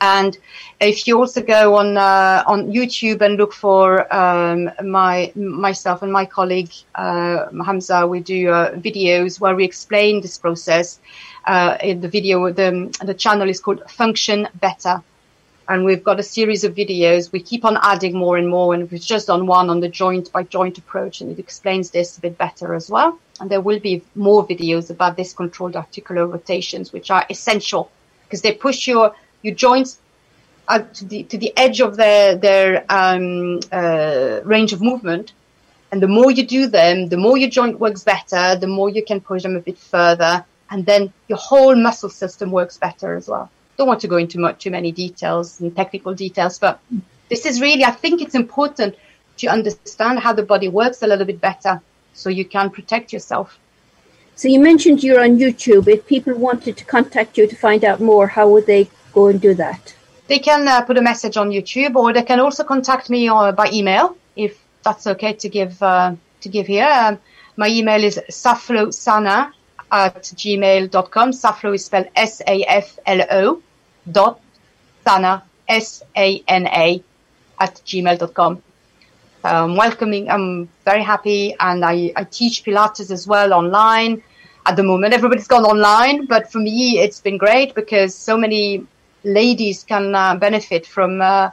And 0.00 0.36
if 0.80 1.06
you 1.06 1.18
also 1.18 1.40
go 1.40 1.76
on 1.76 1.96
uh, 1.96 2.42
on 2.46 2.72
YouTube 2.72 3.22
and 3.22 3.36
look 3.36 3.52
for 3.54 4.12
um, 4.14 4.70
my 4.82 5.32
myself 5.34 6.02
and 6.02 6.12
my 6.12 6.26
colleague 6.26 6.72
uh, 6.94 7.46
Hamza, 7.64 8.06
we 8.06 8.20
do 8.20 8.50
uh, 8.50 8.72
videos 8.74 9.40
where 9.40 9.54
we 9.54 9.64
explain 9.64 10.20
this 10.20 10.36
process. 10.36 11.00
Uh, 11.46 11.78
in 11.82 12.00
the 12.00 12.08
video, 12.08 12.50
the 12.52 12.94
the 13.04 13.14
channel 13.14 13.48
is 13.48 13.60
called 13.60 13.88
Function 13.90 14.48
Better, 14.60 15.02
and 15.68 15.84
we've 15.84 16.04
got 16.04 16.20
a 16.20 16.22
series 16.22 16.64
of 16.64 16.74
videos. 16.74 17.32
We 17.32 17.40
keep 17.40 17.64
on 17.64 17.78
adding 17.82 18.16
more 18.16 18.36
and 18.36 18.48
more, 18.48 18.74
and 18.74 18.90
we've 18.90 19.00
just 19.00 19.28
done 19.28 19.46
one 19.46 19.70
on 19.70 19.80
the 19.80 19.88
joint 19.88 20.30
by 20.32 20.42
joint 20.42 20.78
approach, 20.78 21.20
and 21.20 21.30
it 21.30 21.38
explains 21.38 21.90
this 21.90 22.18
a 22.18 22.20
bit 22.20 22.36
better 22.36 22.74
as 22.74 22.90
well. 22.90 23.18
And 23.40 23.50
there 23.50 23.60
will 23.60 23.80
be 23.80 24.02
more 24.14 24.46
videos 24.46 24.90
about 24.90 25.16
this 25.16 25.32
controlled 25.32 25.76
articular 25.76 26.26
rotations, 26.26 26.92
which 26.92 27.10
are 27.10 27.24
essential 27.30 27.90
because 28.24 28.42
they 28.42 28.52
push 28.52 28.86
your 28.86 29.14
your 29.42 29.54
joints 29.54 29.98
to 30.68 31.04
the 31.04 31.22
to 31.24 31.38
the 31.38 31.52
edge 31.56 31.80
of 31.80 31.96
their 31.96 32.36
their 32.36 32.84
um, 32.88 33.60
uh, 33.72 34.40
range 34.44 34.72
of 34.72 34.82
movement. 34.82 35.32
And 35.92 36.02
the 36.02 36.08
more 36.08 36.30
you 36.30 36.44
do 36.44 36.66
them, 36.66 37.08
the 37.08 37.16
more 37.16 37.38
your 37.38 37.50
joint 37.50 37.78
works 37.78 38.02
better, 38.02 38.56
the 38.56 38.66
more 38.66 38.90
you 38.90 39.04
can 39.04 39.20
push 39.20 39.44
them 39.44 39.54
a 39.54 39.60
bit 39.60 39.78
further, 39.78 40.44
and 40.70 40.84
then 40.84 41.12
your 41.28 41.38
whole 41.38 41.76
muscle 41.76 42.08
system 42.10 42.50
works 42.50 42.76
better 42.76 43.14
as 43.14 43.28
well. 43.28 43.48
Don't 43.76 43.88
want 43.88 44.00
to 44.00 44.08
go 44.08 44.16
into 44.16 44.38
much 44.38 44.62
too 44.62 44.70
many 44.70 44.92
details 44.92 45.60
and 45.60 45.74
technical 45.74 46.14
details, 46.14 46.58
but 46.58 46.80
this 47.28 47.46
is 47.46 47.60
really, 47.60 47.84
I 47.84 47.90
think 47.90 48.22
it's 48.22 48.34
important 48.34 48.94
to 49.38 49.46
understand 49.48 50.20
how 50.20 50.32
the 50.32 50.42
body 50.42 50.68
works 50.68 51.02
a 51.02 51.06
little 51.06 51.24
bit 51.24 51.40
better 51.40 51.80
so 52.12 52.30
you 52.30 52.44
can 52.44 52.70
protect 52.70 53.12
yourself. 53.12 53.58
So 54.36 54.48
you 54.48 54.60
mentioned 54.60 55.02
you're 55.02 55.22
on 55.22 55.38
YouTube. 55.38 55.88
If 55.88 56.06
people 56.06 56.34
wanted 56.34 56.76
to 56.76 56.84
contact 56.84 57.38
you 57.38 57.46
to 57.46 57.56
find 57.56 57.84
out 57.84 58.00
more, 58.00 58.26
how 58.26 58.48
would 58.48 58.66
they 58.66 58.88
go 59.12 59.28
and 59.28 59.40
do 59.40 59.54
that? 59.54 59.94
They 60.26 60.38
can 60.38 60.66
uh, 60.66 60.82
put 60.82 60.96
a 60.96 61.02
message 61.02 61.36
on 61.36 61.50
YouTube, 61.50 61.94
or 61.96 62.12
they 62.12 62.22
can 62.22 62.40
also 62.40 62.64
contact 62.64 63.10
me 63.10 63.28
uh, 63.28 63.52
by 63.52 63.70
email 63.72 64.16
if 64.36 64.58
that's 64.82 65.06
okay 65.06 65.34
to 65.34 65.48
give 65.48 65.82
uh, 65.82 66.14
to 66.40 66.48
give 66.48 66.66
here. 66.66 66.88
Um, 66.88 67.18
my 67.56 67.68
email 67.68 68.02
is 68.02 68.18
saflosana 68.30 69.52
at 69.94 70.22
gmail.com. 70.24 71.30
Saflo 71.30 71.74
is 71.74 71.84
spelled 71.84 72.08
S-A-F-L-O 72.16 73.62
dot 74.10 74.40
sana 75.04 75.42
S-A-N-A 75.68 77.02
at 77.60 77.74
gmail.com. 77.86 78.62
Um, 79.44 79.76
welcoming. 79.76 80.28
I'm 80.30 80.68
very 80.84 81.02
happy, 81.02 81.54
and 81.60 81.84
I, 81.84 82.12
I 82.16 82.24
teach 82.24 82.64
Pilates 82.64 83.10
as 83.10 83.26
well 83.28 83.52
online. 83.54 84.22
At 84.66 84.76
the 84.76 84.82
moment, 84.82 85.14
everybody's 85.14 85.46
gone 85.46 85.64
online, 85.64 86.26
but 86.26 86.50
for 86.50 86.58
me, 86.58 86.98
it's 86.98 87.20
been 87.20 87.36
great 87.36 87.74
because 87.74 88.14
so 88.14 88.36
many 88.36 88.86
ladies 89.22 89.84
can 89.84 90.14
uh, 90.14 90.34
benefit 90.36 90.86
from 90.86 91.20
uh, 91.20 91.50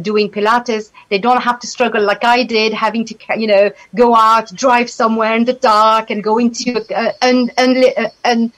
doing 0.00 0.30
Pilates. 0.30 0.90
They 1.10 1.18
don't 1.18 1.42
have 1.42 1.60
to 1.60 1.66
struggle 1.66 2.02
like 2.02 2.24
I 2.24 2.44
did, 2.44 2.72
having 2.72 3.04
to, 3.06 3.14
you 3.36 3.46
know, 3.46 3.70
go 3.94 4.14
out, 4.14 4.54
drive 4.54 4.90
somewhere 4.90 5.34
in 5.34 5.44
the 5.44 5.52
dark, 5.52 6.10
and 6.10 6.22
go 6.22 6.38
into 6.38 6.80
uh, 6.94 7.12
an, 7.20 7.50
an, 7.58 7.84
an, 8.24 8.52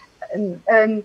an, 0.68 1.04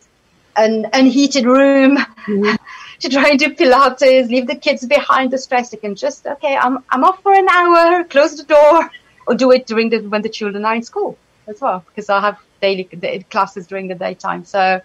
an 0.56 0.90
unheated 0.94 1.46
room. 1.46 1.98
Mm-hmm. 1.98 2.56
to 3.00 3.10
try 3.10 3.30
and 3.30 3.40
do 3.40 3.54
Pilates, 3.54 4.30
leave 4.30 4.48
the 4.48 4.56
kids 4.56 4.86
behind 4.86 5.32
the 5.32 5.38
stress. 5.38 5.70
They 5.70 5.78
can 5.78 5.96
just, 5.96 6.26
okay, 6.28 6.56
I'm, 6.56 6.84
I'm 6.90 7.04
off 7.04 7.22
for 7.24 7.34
an 7.34 7.48
hour, 7.50 8.04
close 8.04 8.36
the 8.36 8.44
door, 8.44 8.92
or 9.26 9.36
do 9.36 9.52
it 9.52 9.66
during 9.66 9.90
the, 9.90 10.00
when 10.00 10.22
the 10.22 10.30
children 10.30 10.66
are 10.66 10.76
in 10.76 10.84
school 10.84 11.18
as 11.48 11.62
well, 11.62 11.84
because 11.88 12.10
I 12.10 12.20
have 12.20 12.38
daily 12.62 12.84
classes 13.30 13.68
during 13.68 13.88
the 13.88 13.96
daytime. 13.96 14.46
So, 14.46 14.82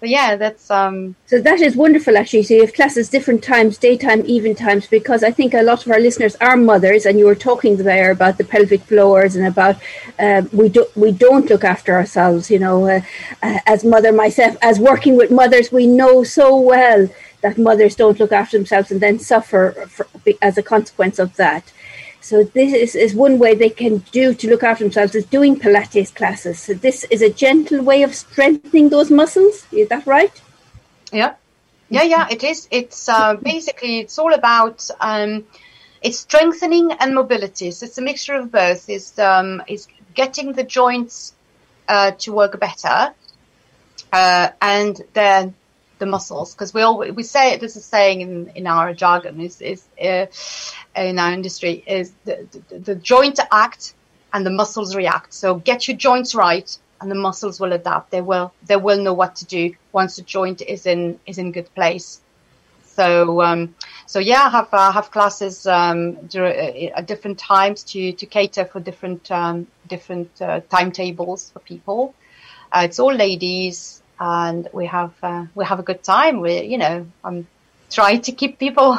but 0.00 0.08
yeah, 0.08 0.36
that's 0.36 0.70
um. 0.70 1.16
So 1.26 1.40
that 1.40 1.60
is 1.60 1.76
wonderful, 1.76 2.16
actually. 2.16 2.42
So 2.44 2.54
you 2.54 2.60
have 2.62 2.74
classes 2.74 3.08
different 3.08 3.42
times, 3.42 3.78
daytime, 3.78 4.22
even 4.26 4.54
times, 4.54 4.86
because 4.86 5.22
I 5.24 5.30
think 5.30 5.54
a 5.54 5.62
lot 5.62 5.84
of 5.84 5.92
our 5.92 6.00
listeners 6.00 6.36
are 6.36 6.56
mothers, 6.56 7.06
and 7.06 7.18
you 7.18 7.26
were 7.26 7.34
talking 7.34 7.76
there 7.76 8.10
about 8.10 8.38
the 8.38 8.44
pelvic 8.44 8.82
floors 8.82 9.36
and 9.36 9.46
about 9.46 9.76
uh, 10.18 10.42
we 10.52 10.68
don't 10.68 10.94
we 10.96 11.12
don't 11.12 11.48
look 11.48 11.64
after 11.64 11.94
ourselves. 11.94 12.50
You 12.50 12.58
know, 12.58 12.86
uh, 12.86 13.00
uh, 13.42 13.58
as 13.66 13.84
mother 13.84 14.12
myself, 14.12 14.56
as 14.62 14.78
working 14.78 15.16
with 15.16 15.30
mothers, 15.30 15.72
we 15.72 15.86
know 15.86 16.24
so 16.24 16.58
well 16.58 17.08
that 17.42 17.58
mothers 17.58 17.94
don't 17.94 18.18
look 18.18 18.32
after 18.32 18.56
themselves 18.56 18.90
and 18.90 19.00
then 19.00 19.18
suffer 19.18 19.86
for, 19.88 20.06
as 20.42 20.58
a 20.58 20.62
consequence 20.62 21.18
of 21.18 21.36
that. 21.36 21.72
So 22.26 22.42
this 22.42 22.72
is, 22.74 22.96
is 22.96 23.14
one 23.14 23.38
way 23.38 23.54
they 23.54 23.68
can 23.68 23.98
do 24.10 24.34
to 24.34 24.50
look 24.50 24.64
after 24.64 24.82
themselves 24.82 25.14
is 25.14 25.24
doing 25.26 25.54
Pilates 25.60 26.12
classes. 26.12 26.58
So 26.58 26.74
this 26.74 27.04
is 27.04 27.22
a 27.22 27.30
gentle 27.30 27.80
way 27.84 28.02
of 28.02 28.16
strengthening 28.16 28.88
those 28.88 29.12
muscles. 29.12 29.64
Is 29.70 29.88
that 29.90 30.04
right? 30.08 30.32
Yeah, 31.12 31.34
yeah, 31.88 32.02
yeah. 32.02 32.26
It 32.28 32.42
is. 32.42 32.66
It's 32.72 33.08
uh, 33.08 33.36
basically 33.36 34.00
it's 34.00 34.18
all 34.18 34.34
about 34.34 34.90
um, 34.98 35.44
it's 36.02 36.18
strengthening 36.18 36.90
and 36.98 37.14
mobility. 37.14 37.70
So 37.70 37.86
it's 37.86 37.98
a 37.98 38.02
mixture 38.02 38.34
of 38.34 38.50
both. 38.50 38.90
Is 38.90 39.16
um, 39.20 39.62
is 39.68 39.86
getting 40.14 40.52
the 40.52 40.64
joints 40.64 41.32
uh, 41.86 42.10
to 42.22 42.32
work 42.32 42.58
better, 42.58 43.14
uh, 44.12 44.48
and 44.60 45.00
then 45.12 45.54
the 45.98 46.06
muscles 46.06 46.54
because 46.54 46.74
we 46.74 46.82
all 46.82 46.98
we 46.98 47.22
say 47.22 47.52
it. 47.52 47.60
There's 47.60 47.76
a 47.76 47.80
saying 47.80 48.20
in, 48.20 48.48
in 48.54 48.66
our 48.66 48.92
jargon 48.94 49.40
is 49.40 49.60
is 49.60 49.84
uh, 50.02 50.26
in 50.94 51.18
our 51.18 51.32
industry 51.32 51.82
is 51.86 52.12
the, 52.24 52.46
the, 52.68 52.78
the 52.78 52.94
joint 52.94 53.38
act 53.50 53.94
and 54.32 54.44
the 54.44 54.50
muscles 54.50 54.94
react. 54.94 55.32
So 55.32 55.56
get 55.56 55.88
your 55.88 55.96
joints 55.96 56.34
right, 56.34 56.78
and 57.00 57.10
the 57.10 57.14
muscles 57.14 57.60
will 57.60 57.72
adapt. 57.72 58.10
They 58.10 58.20
will 58.20 58.52
they 58.66 58.76
will 58.76 59.02
know 59.02 59.14
what 59.14 59.36
to 59.36 59.44
do 59.46 59.74
once 59.92 60.16
the 60.16 60.22
joint 60.22 60.62
is 60.62 60.86
in 60.86 61.18
is 61.26 61.38
in 61.38 61.52
good 61.52 61.72
place. 61.74 62.20
So 62.84 63.42
um, 63.42 63.74
so 64.06 64.18
yeah, 64.18 64.44
I 64.44 64.50
have 64.50 64.68
uh, 64.72 64.92
have 64.92 65.10
classes 65.10 65.66
um, 65.66 66.18
uh, 66.34 66.40
at 66.40 67.06
different 67.06 67.38
times 67.38 67.82
to 67.84 68.12
to 68.12 68.26
cater 68.26 68.64
for 68.64 68.80
different 68.80 69.30
um, 69.30 69.66
different 69.86 70.30
uh, 70.40 70.60
timetables 70.70 71.50
for 71.50 71.60
people. 71.60 72.14
Uh, 72.72 72.82
it's 72.84 72.98
all 72.98 73.14
ladies 73.14 74.02
and 74.18 74.68
we 74.72 74.86
have 74.86 75.12
uh, 75.22 75.46
we 75.54 75.64
have 75.64 75.78
a 75.78 75.82
good 75.82 76.02
time. 76.02 76.40
We 76.40 76.62
you 76.62 76.78
know 76.78 77.06
I'm 77.24 77.46
trying 77.90 78.22
to 78.22 78.32
keep 78.32 78.58
people 78.58 78.98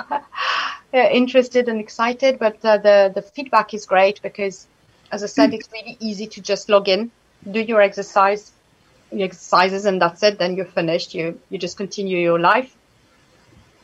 interested 0.94 1.68
and 1.70 1.80
excited, 1.80 2.40
but 2.40 2.64
uh, 2.64 2.78
the 2.78 3.12
the 3.14 3.22
feedback 3.22 3.74
is 3.74 3.86
great 3.86 4.22
because, 4.22 4.68
as 5.12 5.24
I 5.24 5.28
said, 5.28 5.54
it's 5.54 5.70
really 5.72 5.98
easy 6.00 6.28
to 6.28 6.42
just 6.42 6.70
log 6.70 6.88
in, 6.88 7.12
do 7.50 7.62
your 7.62 7.82
exercise, 7.82 8.52
your 9.12 9.26
exercises, 9.26 9.86
and 9.86 10.02
that's 10.02 10.24
it. 10.24 10.38
Then 10.38 10.56
you're 10.56 10.66
finished. 10.66 11.14
You 11.14 11.40
you 11.50 11.58
just 11.58 11.78
continue 11.78 12.18
your 12.18 12.40
life, 12.40 12.76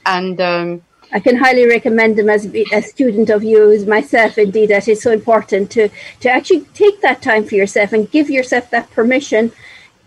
and. 0.05 0.39
Um, 0.39 0.81
I 1.11 1.19
can 1.19 1.37
highly 1.37 1.67
recommend 1.67 2.15
them 2.15 2.27
as 2.27 2.47
a 2.71 2.81
student 2.81 3.29
of 3.29 3.43
yours 3.43 3.85
myself. 3.85 4.35
Indeed, 4.39 4.71
that 4.71 4.87
is 4.87 4.99
so 5.03 5.11
important 5.11 5.69
to 5.71 5.89
to 6.21 6.29
actually 6.29 6.61
take 6.73 7.01
that 7.01 7.21
time 7.21 7.43
for 7.45 7.53
yourself 7.53 7.93
and 7.93 8.09
give 8.09 8.31
yourself 8.31 8.71
that 8.71 8.89
permission 8.89 9.51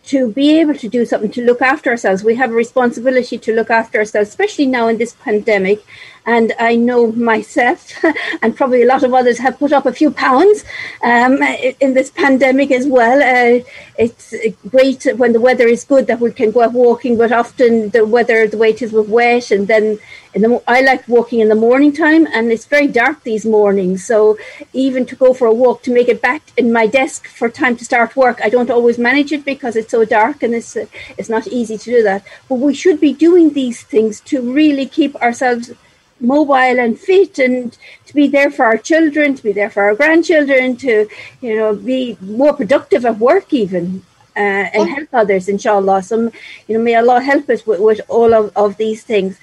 to 0.06 0.30
be 0.32 0.58
able 0.60 0.74
to 0.74 0.88
do 0.88 1.04
something 1.04 1.30
to 1.32 1.44
look 1.44 1.60
after 1.60 1.90
ourselves. 1.90 2.22
We 2.22 2.36
have 2.36 2.50
a 2.50 2.54
responsibility 2.54 3.38
to 3.38 3.54
look 3.54 3.70
after 3.70 3.98
ourselves, 3.98 4.28
especially 4.28 4.66
now 4.66 4.88
in 4.88 4.98
this 4.98 5.14
pandemic. 5.14 5.84
And 6.26 6.52
I 6.58 6.74
know 6.74 7.12
myself, 7.12 7.92
and 8.42 8.56
probably 8.56 8.82
a 8.82 8.86
lot 8.86 9.04
of 9.04 9.14
others, 9.14 9.38
have 9.38 9.60
put 9.60 9.72
up 9.72 9.86
a 9.86 9.92
few 9.92 10.10
pounds 10.10 10.64
um, 11.02 11.40
in 11.80 11.94
this 11.94 12.10
pandemic 12.10 12.72
as 12.72 12.84
well. 12.84 13.22
Uh, 13.22 13.62
it's 13.96 14.34
great 14.68 15.06
when 15.16 15.32
the 15.32 15.40
weather 15.40 15.68
is 15.68 15.84
good 15.84 16.08
that 16.08 16.18
we 16.18 16.32
can 16.32 16.50
go 16.50 16.62
out 16.62 16.72
walking, 16.72 17.16
but 17.16 17.30
often 17.30 17.90
the 17.90 18.04
weather, 18.04 18.48
the 18.48 18.58
way 18.58 18.70
it 18.70 18.82
is, 18.82 18.92
was 18.92 19.06
wet. 19.06 19.52
And 19.52 19.68
then 19.68 20.00
the, 20.34 20.60
I 20.66 20.80
like 20.80 21.06
walking 21.06 21.38
in 21.38 21.48
the 21.48 21.54
morning 21.54 21.92
time, 21.92 22.26
and 22.26 22.50
it's 22.50 22.66
very 22.66 22.88
dark 22.88 23.22
these 23.22 23.46
mornings. 23.46 24.04
So 24.04 24.36
even 24.72 25.06
to 25.06 25.14
go 25.14 25.32
for 25.32 25.46
a 25.46 25.54
walk 25.54 25.82
to 25.84 25.94
make 25.94 26.08
it 26.08 26.20
back 26.20 26.42
in 26.56 26.72
my 26.72 26.88
desk 26.88 27.28
for 27.28 27.48
time 27.48 27.76
to 27.76 27.84
start 27.84 28.16
work, 28.16 28.40
I 28.42 28.48
don't 28.48 28.70
always 28.70 28.98
manage 28.98 29.30
it 29.30 29.44
because 29.44 29.76
it's 29.76 29.92
so 29.92 30.04
dark 30.04 30.42
and 30.42 30.54
it's 30.54 30.76
uh, 30.76 30.86
it's 31.16 31.28
not 31.28 31.46
easy 31.46 31.78
to 31.78 31.90
do 31.90 32.02
that. 32.02 32.24
But 32.48 32.56
we 32.56 32.74
should 32.74 33.00
be 33.00 33.12
doing 33.12 33.52
these 33.52 33.82
things 33.82 34.20
to 34.22 34.40
really 34.40 34.86
keep 34.86 35.14
ourselves 35.16 35.72
mobile 36.20 36.54
and 36.54 36.98
fit 36.98 37.38
and 37.38 37.76
to 38.06 38.14
be 38.14 38.26
there 38.28 38.50
for 38.50 38.64
our 38.64 38.78
children, 38.78 39.34
to 39.34 39.42
be 39.42 39.52
there 39.52 39.70
for 39.70 39.82
our 39.82 39.94
grandchildren, 39.94 40.76
to, 40.76 41.08
you 41.40 41.56
know, 41.56 41.74
be 41.74 42.16
more 42.20 42.54
productive 42.54 43.04
at 43.04 43.18
work 43.18 43.52
even. 43.52 44.02
Uh, 44.36 44.68
and 44.74 44.90
help 44.90 45.08
others, 45.14 45.48
inshallah. 45.48 46.02
So, 46.02 46.30
you 46.68 46.76
know, 46.76 46.84
may 46.84 46.94
Allah 46.94 47.22
help 47.22 47.48
us 47.48 47.66
with, 47.66 47.80
with 47.80 48.02
all 48.06 48.34
of, 48.34 48.52
of 48.54 48.76
these 48.76 49.02
things. 49.02 49.38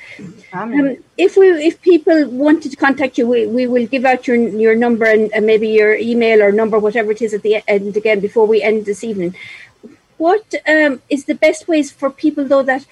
Um, 0.51 0.97
if 1.17 1.35
we, 1.35 1.47
if 1.65 1.81
people 1.81 2.29
wanted 2.29 2.69
to 2.69 2.77
contact 2.77 3.17
you, 3.17 3.27
we, 3.27 3.47
we 3.47 3.65
will 3.65 3.87
give 3.87 4.05
out 4.05 4.27
your 4.27 4.35
your 4.35 4.75
number 4.75 5.05
and, 5.05 5.33
and 5.33 5.47
maybe 5.47 5.67
your 5.69 5.95
email 5.95 6.43
or 6.43 6.51
number, 6.51 6.77
whatever 6.77 7.11
it 7.11 7.23
is 7.23 7.33
at 7.33 7.41
the 7.41 7.63
end 7.67 7.97
again 7.97 8.19
before 8.19 8.45
we 8.45 8.61
end 8.61 8.85
this 8.85 9.03
evening. 9.03 9.35
What 10.17 10.53
um, 10.67 11.01
is 11.09 11.25
the 11.25 11.33
best 11.33 11.67
ways 11.67 11.91
for 11.91 12.11
people 12.11 12.45
though 12.45 12.61
that 12.61 12.85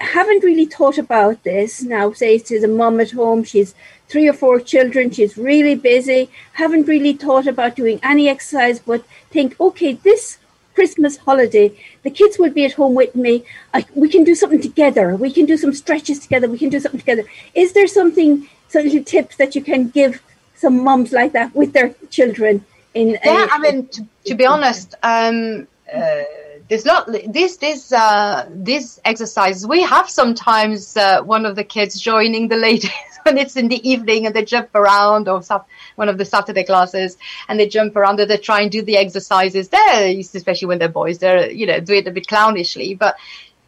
haven't 0.00 0.42
really 0.42 0.64
thought 0.64 0.98
about 0.98 1.42
this 1.44 1.82
now, 1.82 2.12
say 2.12 2.38
to 2.38 2.64
a 2.64 2.68
mum 2.68 3.00
at 3.00 3.10
home, 3.10 3.44
she's 3.44 3.74
three 4.08 4.28
or 4.28 4.32
four 4.32 4.58
children, 4.58 5.10
she's 5.10 5.36
really 5.36 5.74
busy, 5.74 6.30
haven't 6.54 6.88
really 6.88 7.12
thought 7.12 7.46
about 7.46 7.76
doing 7.76 8.00
any 8.02 8.28
exercise, 8.28 8.80
but 8.80 9.04
think, 9.30 9.58
okay, 9.60 9.92
this 9.92 10.38
Christmas 10.74 11.18
holiday, 11.18 11.72
the 12.02 12.10
kids 12.10 12.38
will 12.38 12.50
be 12.50 12.64
at 12.64 12.72
home 12.72 12.94
with 12.94 13.14
me. 13.14 13.44
I, 13.74 13.84
we 13.94 14.08
can 14.08 14.24
do 14.24 14.34
something 14.34 14.60
together. 14.60 15.14
We 15.14 15.30
can 15.30 15.44
do 15.44 15.56
some 15.56 15.74
stretches 15.74 16.18
together. 16.18 16.48
We 16.48 16.58
can 16.58 16.70
do 16.70 16.80
something 16.80 17.00
together. 17.00 17.24
Is 17.54 17.74
there 17.74 17.86
something, 17.86 18.48
some 18.68 18.84
little 18.84 19.04
tips 19.04 19.36
that 19.36 19.54
you 19.54 19.62
can 19.62 19.88
give 19.88 20.22
some 20.54 20.82
mums 20.82 21.12
like 21.12 21.32
that 21.32 21.54
with 21.54 21.72
their 21.72 21.94
children? 22.10 22.64
In 22.94 23.18
yeah, 23.24 23.48
I 23.50 23.58
mean, 23.58 23.86
to, 23.88 24.06
to 24.26 24.34
be 24.34 24.46
honest, 24.46 24.94
um, 25.02 25.68
uh, 25.94 26.22
there's 26.70 26.84
not 26.84 27.08
this 27.08 27.56
this 27.56 27.92
uh, 27.92 28.48
this 28.48 29.00
exercise. 29.04 29.66
We 29.66 29.82
have 29.82 30.08
sometimes 30.08 30.96
uh, 30.96 31.20
one 31.20 31.44
of 31.44 31.56
the 31.56 31.64
kids 31.64 32.00
joining 32.00 32.46
the 32.46 32.56
ladies 32.56 32.92
when 33.24 33.38
it's 33.38 33.56
in 33.56 33.66
the 33.66 33.80
evening 33.86 34.26
and 34.26 34.34
they 34.34 34.44
jump 34.44 34.72
around 34.76 35.28
or 35.28 35.42
one 35.96 36.08
of 36.08 36.16
the 36.16 36.24
Saturday 36.24 36.62
classes 36.62 37.18
and 37.48 37.58
they 37.58 37.66
jump 37.66 37.96
around 37.96 38.20
and 38.20 38.30
they 38.30 38.36
try 38.36 38.60
and 38.60 38.70
do 38.70 38.82
the 38.82 38.96
exercises 38.96 39.68
there, 39.68 40.16
especially 40.16 40.68
when 40.68 40.78
they're 40.78 40.88
boys. 40.88 41.18
They're 41.18 41.50
you 41.50 41.66
know 41.66 41.80
do 41.80 41.94
it 41.94 42.06
a 42.06 42.12
bit 42.12 42.28
clownishly, 42.28 42.96
but 42.96 43.16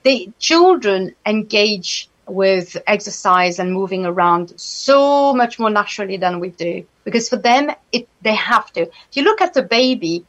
the 0.05 0.31
children 0.39 1.17
engage 1.27 2.09
with 2.29 2.77
exercise 2.87 3.59
and 3.59 3.73
moving 3.73 4.07
around 4.07 4.53
so 4.61 5.35
much 5.35 5.59
more 5.59 5.71
naturally 5.71 6.19
than 6.19 6.39
we 6.39 6.51
do 6.51 6.87
because 7.03 7.29
for 7.29 7.37
them 7.37 7.73
it 7.91 8.09
they 8.23 8.37
have 8.37 8.73
to. 8.75 8.83
If 8.83 9.17
you 9.17 9.25
look 9.25 9.41
at 9.41 9.55
the 9.55 9.65
baby 9.65 10.25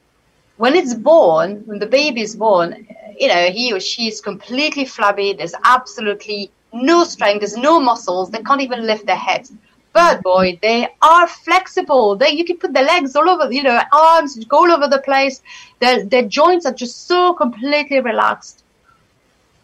when 0.63 0.75
it's 0.75 0.93
born, 0.93 1.62
when 1.65 1.77
the 1.77 1.86
baby 1.86 2.22
is 2.22 2.38
born, 2.38 2.88
you 3.20 3.27
know, 3.27 3.50
he 3.50 3.74
or 3.74 3.82
she 3.82 4.08
is 4.08 4.22
completely 4.22 4.86
flabby. 4.86 5.34
There's 5.34 5.53
absolutely 5.65 6.51
no 6.72 7.03
strength. 7.03 7.41
There's 7.41 7.58
no 7.58 7.82
muscles. 7.82 8.29
They 8.29 8.41
can't 8.41 8.62
even 8.62 8.86
lift 8.86 9.05
their 9.05 9.24
heads. 9.27 9.51
But 9.91 10.24
boy, 10.24 10.58
they 10.62 10.88
are 11.01 11.27
flexible. 11.27 12.15
They, 12.15 12.29
you 12.29 12.46
can 12.46 12.60
put 12.60 12.72
their 12.72 12.86
legs 12.86 13.13
all 13.17 13.27
over, 13.27 13.51
you 13.51 13.62
know, 13.62 13.77
arms 13.91 14.41
go 14.46 14.60
all 14.60 14.72
over 14.72 14.88
the 14.88 15.00
place. 15.00 15.41
Their, 15.82 16.05
their 16.05 16.25
joints 16.29 16.65
are 16.65 16.77
just 16.84 17.08
so 17.08 17.34
completely 17.34 18.00
relaxed. 18.00 18.63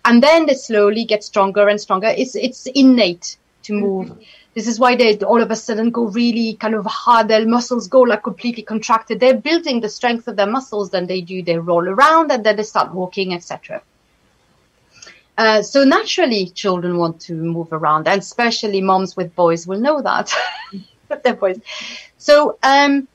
And 0.03 0.21
then 0.21 0.47
they 0.47 0.55
slowly 0.55 1.05
get 1.05 1.23
stronger 1.23 1.69
and 1.69 1.79
stronger. 1.79 2.13
It's, 2.17 2.35
it's 2.35 2.65
innate 2.65 3.37
to 3.63 3.71
move. 3.71 4.07
Mm-hmm 4.07 4.38
this 4.55 4.67
is 4.67 4.79
why 4.79 4.95
they 4.95 5.17
all 5.19 5.41
of 5.41 5.51
a 5.51 5.55
sudden 5.55 5.91
go 5.91 6.05
really 6.05 6.55
kind 6.55 6.75
of 6.75 6.85
hard. 6.85 7.27
Their 7.27 7.47
muscles 7.47 7.87
go 7.87 8.01
like 8.01 8.23
completely 8.23 8.63
contracted. 8.63 9.19
They're 9.19 9.37
building 9.37 9.79
the 9.79 9.89
strength 9.89 10.27
of 10.27 10.35
their 10.35 10.47
muscles. 10.47 10.89
Then 10.89 11.07
they 11.07 11.21
do. 11.21 11.41
They 11.41 11.57
roll 11.57 11.87
around 11.87 12.31
and 12.31 12.43
then 12.43 12.55
they 12.55 12.63
start 12.63 12.93
walking, 12.93 13.33
etc. 13.33 13.81
Uh, 15.37 15.61
so 15.61 15.85
naturally, 15.85 16.47
children 16.47 16.97
want 16.97 17.21
to 17.21 17.33
move 17.33 17.71
around, 17.71 18.07
and 18.09 18.19
especially 18.19 18.81
moms 18.81 19.15
with 19.15 19.33
boys 19.35 19.65
will 19.65 19.79
know 19.79 20.01
that. 20.01 20.33
they're 21.23 21.33
boys. 21.33 21.59
So 22.17 22.57
um, 22.61 23.07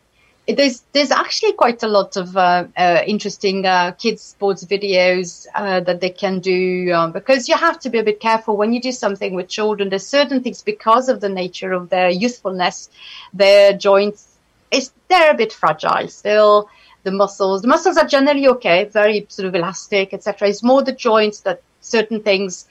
there's 0.47 0.83
there's 0.93 1.11
actually 1.11 1.55
quite 1.55 1.83
a 1.83 1.89
lot 1.89 2.17
of 2.17 2.37
uh, 2.37 2.67
uh, 2.77 3.03
interesting 3.07 3.65
uh, 3.65 3.93
kids 3.93 4.23
sports 4.23 4.65
videos 4.65 5.47
uh, 5.55 5.81
that 5.81 6.01
they 6.01 6.11
can 6.11 6.41
do 6.41 6.93
um, 6.93 7.13
because 7.13 7.49
you 7.49 7.57
have 7.57 7.79
to 7.81 7.89
be 7.89 7.99
a 7.99 8.05
bit 8.05 8.21
careful 8.21 8.57
when 8.57 8.73
you 8.73 8.81
do 8.81 8.93
something 8.93 9.35
with 9.35 9.49
children. 9.49 9.89
There's 9.89 10.07
certain 10.07 10.43
things 10.43 10.63
because 10.63 11.09
of 11.09 11.21
the 11.21 11.31
nature 11.31 11.73
of 11.73 11.89
their 11.89 12.11
youthfulness, 12.11 12.91
their 13.33 13.73
joints 13.73 14.37
is 14.71 14.93
they're 15.09 15.31
a 15.31 15.37
bit 15.37 15.53
fragile 15.53 16.09
still. 16.09 16.69
The 17.05 17.11
muscles, 17.11 17.63
the 17.63 17.69
muscles 17.69 17.99
are 17.99 18.07
generally 18.07 18.49
okay, 18.49 18.85
very 18.85 19.27
sort 19.29 19.47
of 19.47 19.55
elastic, 19.55 20.15
etc. 20.15 20.49
It's 20.49 20.63
more 20.63 20.83
the 20.83 20.93
joints 20.93 21.41
that 21.41 21.63
certain 21.81 22.23
things 22.23 22.67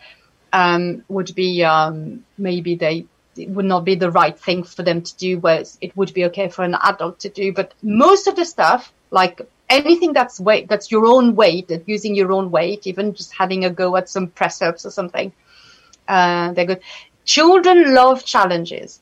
um, 0.51 1.03
would 1.07 1.35
be 1.35 1.63
um, 1.63 2.25
maybe 2.37 2.75
they 2.75 3.05
it 3.35 3.49
would 3.49 3.65
not 3.65 3.85
be 3.85 3.95
the 3.95 4.11
right 4.11 4.37
thing 4.37 4.63
for 4.63 4.83
them 4.83 5.01
to 5.01 5.15
do, 5.17 5.39
whereas 5.39 5.77
it 5.81 5.95
would 5.97 6.13
be 6.13 6.25
okay 6.25 6.49
for 6.49 6.63
an 6.63 6.75
adult 6.75 7.19
to 7.19 7.29
do. 7.29 7.53
But 7.53 7.73
most 7.81 8.27
of 8.27 8.35
the 8.35 8.45
stuff, 8.45 8.91
like 9.11 9.41
anything 9.69 10.13
that's 10.13 10.39
weight, 10.39 10.67
that's 10.67 10.91
your 10.91 11.05
own 11.05 11.35
weight, 11.35 11.67
that 11.67 11.87
using 11.87 12.15
your 12.15 12.31
own 12.31 12.51
weight, 12.51 12.87
even 12.87 13.13
just 13.13 13.33
having 13.33 13.65
a 13.65 13.69
go 13.69 13.95
at 13.95 14.09
some 14.09 14.27
press 14.27 14.61
ups 14.61 14.85
or 14.85 14.91
something, 14.91 15.31
uh, 16.07 16.53
they're 16.53 16.65
good. 16.65 16.81
Children 17.25 17.93
love 17.93 18.25
challenges, 18.25 18.99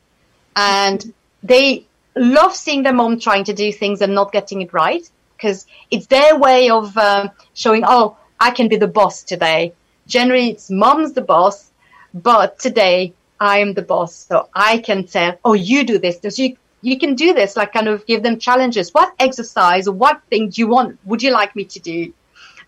and 0.56 1.14
they 1.44 1.86
love 2.16 2.56
seeing 2.56 2.84
their 2.84 2.94
mom 2.94 3.20
trying 3.20 3.44
to 3.46 3.54
do 3.54 3.72
things 3.72 4.02
and 4.02 4.14
not 4.14 4.32
getting 4.32 4.62
it 4.62 4.74
right 4.74 5.10
because 5.36 5.66
it's 5.90 6.06
their 6.08 6.38
way 6.38 6.70
of 6.70 6.96
um, 6.98 7.32
showing, 7.54 7.84
oh, 7.86 8.16
I 8.40 8.52
can 8.52 8.68
be 8.68 8.78
the 8.78 8.88
boss 8.88 9.24
today. 9.24 9.74
Generally, 10.06 10.52
it's 10.52 10.70
mom's 10.70 11.14
the 11.14 11.22
boss, 11.22 11.72
but 12.14 12.60
today 12.60 13.14
I 13.42 13.58
am 13.58 13.74
the 13.74 13.82
boss, 13.82 14.14
so 14.14 14.50
I 14.54 14.78
can 14.78 15.08
say, 15.08 15.36
oh, 15.44 15.54
you 15.54 15.84
do 15.84 15.98
this. 15.98 16.20
Does 16.20 16.38
you 16.38 16.56
you 16.84 16.98
can 17.00 17.16
do 17.16 17.34
this, 17.34 17.58
like 17.58 17.74
kind 17.74 17.88
of 17.88 18.06
give 18.06 18.22
them 18.22 18.38
challenges. 18.40 18.94
What 18.94 19.14
exercise 19.20 19.90
what 19.90 20.22
thing 20.30 20.50
do 20.50 20.62
you 20.62 20.68
want? 20.68 21.00
Would 21.06 21.24
you 21.24 21.32
like 21.32 21.56
me 21.56 21.66
to 21.66 21.80
do? 21.80 22.14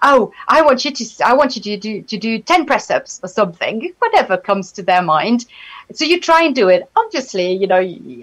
Oh, 0.01 0.31
I 0.47 0.63
want 0.63 0.83
you 0.83 0.91
to 0.91 1.05
I 1.23 1.33
want 1.35 1.55
you 1.55 1.61
to 1.61 1.77
do 1.77 2.01
to 2.01 2.17
do 2.17 2.39
ten 2.39 2.65
press 2.65 2.89
ups 2.89 3.19
or 3.23 3.29
something, 3.29 3.93
whatever 3.99 4.35
comes 4.35 4.71
to 4.71 4.81
their 4.81 5.03
mind. 5.03 5.45
So 5.93 6.05
you 6.05 6.19
try 6.19 6.41
and 6.41 6.55
do 6.55 6.69
it. 6.69 6.89
Obviously, 6.95 7.53
you 7.53 7.67
know, 7.67 7.81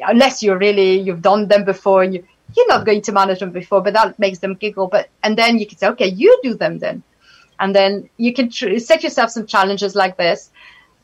unless 0.09 0.43
you're 0.43 0.59
really 0.59 0.99
you've 0.99 1.23
done 1.23 1.47
them 1.47 1.65
before 1.65 2.03
and 2.03 2.15
you 2.15 2.25
you're 2.57 2.67
not 2.75 2.85
going 2.85 3.03
to 3.03 3.13
manage 3.13 3.39
them 3.39 3.53
before, 3.53 3.81
but 3.81 3.95
that 3.95 4.19
makes 4.19 4.41
them 4.41 4.55
giggle. 4.55 4.89
But 4.89 5.09
and 5.23 5.39
then 5.39 5.61
you 5.61 5.67
can 5.69 5.79
say, 5.79 5.87
okay, 5.95 6.09
you 6.09 6.37
do 6.43 6.55
them 6.55 6.81
then, 6.81 7.05
and 7.61 7.73
then 7.73 8.11
you 8.17 8.35
can 8.35 8.51
tr- 8.51 8.79
set 8.79 9.05
yourself 9.05 9.31
some 9.31 9.47
challenges 9.47 9.95
like 9.95 10.17
this 10.17 10.51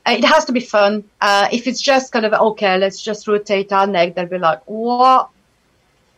it 0.06 0.24
has 0.24 0.44
to 0.46 0.52
be 0.52 0.60
fun. 0.60 1.04
Uh, 1.20 1.48
if 1.52 1.66
it's 1.66 1.80
just 1.80 2.12
kind 2.12 2.24
of 2.24 2.32
okay, 2.32 2.78
let's 2.78 3.02
just 3.02 3.26
rotate 3.26 3.72
our 3.72 3.86
neck, 3.86 4.14
they'll 4.14 4.26
be 4.26 4.38
like, 4.38 4.62
what? 4.66 5.30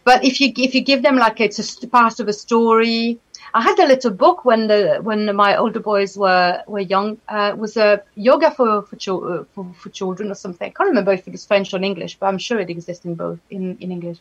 But 0.05 0.24
if 0.24 0.40
you 0.40 0.53
if 0.57 0.74
you 0.74 0.81
give 0.81 1.03
them 1.03 1.16
like 1.16 1.40
it's 1.40 1.83
a 1.83 1.87
part 1.87 2.20
of 2.20 2.29
a 2.29 2.33
story, 2.33 3.18
I 3.53 3.62
had 3.62 3.79
a 3.79 3.87
little 3.87 4.11
book 4.11 4.44
when 4.44 4.66
the 4.66 4.98
when 5.03 5.35
my 5.35 5.57
older 5.57 5.81
boys 5.81 6.16
were 6.16 6.62
were 6.66 6.81
young. 6.81 7.18
Uh, 7.29 7.55
was 7.57 7.77
a 7.77 8.03
yoga 8.14 8.51
for 8.51 8.83
for, 8.83 8.96
cho- 8.96 9.46
for, 9.55 9.66
for 9.79 9.88
children 9.90 10.31
or 10.31 10.35
something. 10.35 10.68
I 10.68 10.70
can't 10.70 10.88
remember 10.88 11.12
if 11.12 11.27
it 11.27 11.33
was 11.33 11.46
French 11.46 11.72
or 11.74 11.83
English, 11.83 12.18
but 12.18 12.27
I'm 12.27 12.38
sure 12.38 12.59
it 12.59 12.70
exists 12.70 13.05
in 13.05 13.14
both 13.14 13.38
in 13.51 13.77
in 13.81 13.92
English. 13.92 14.18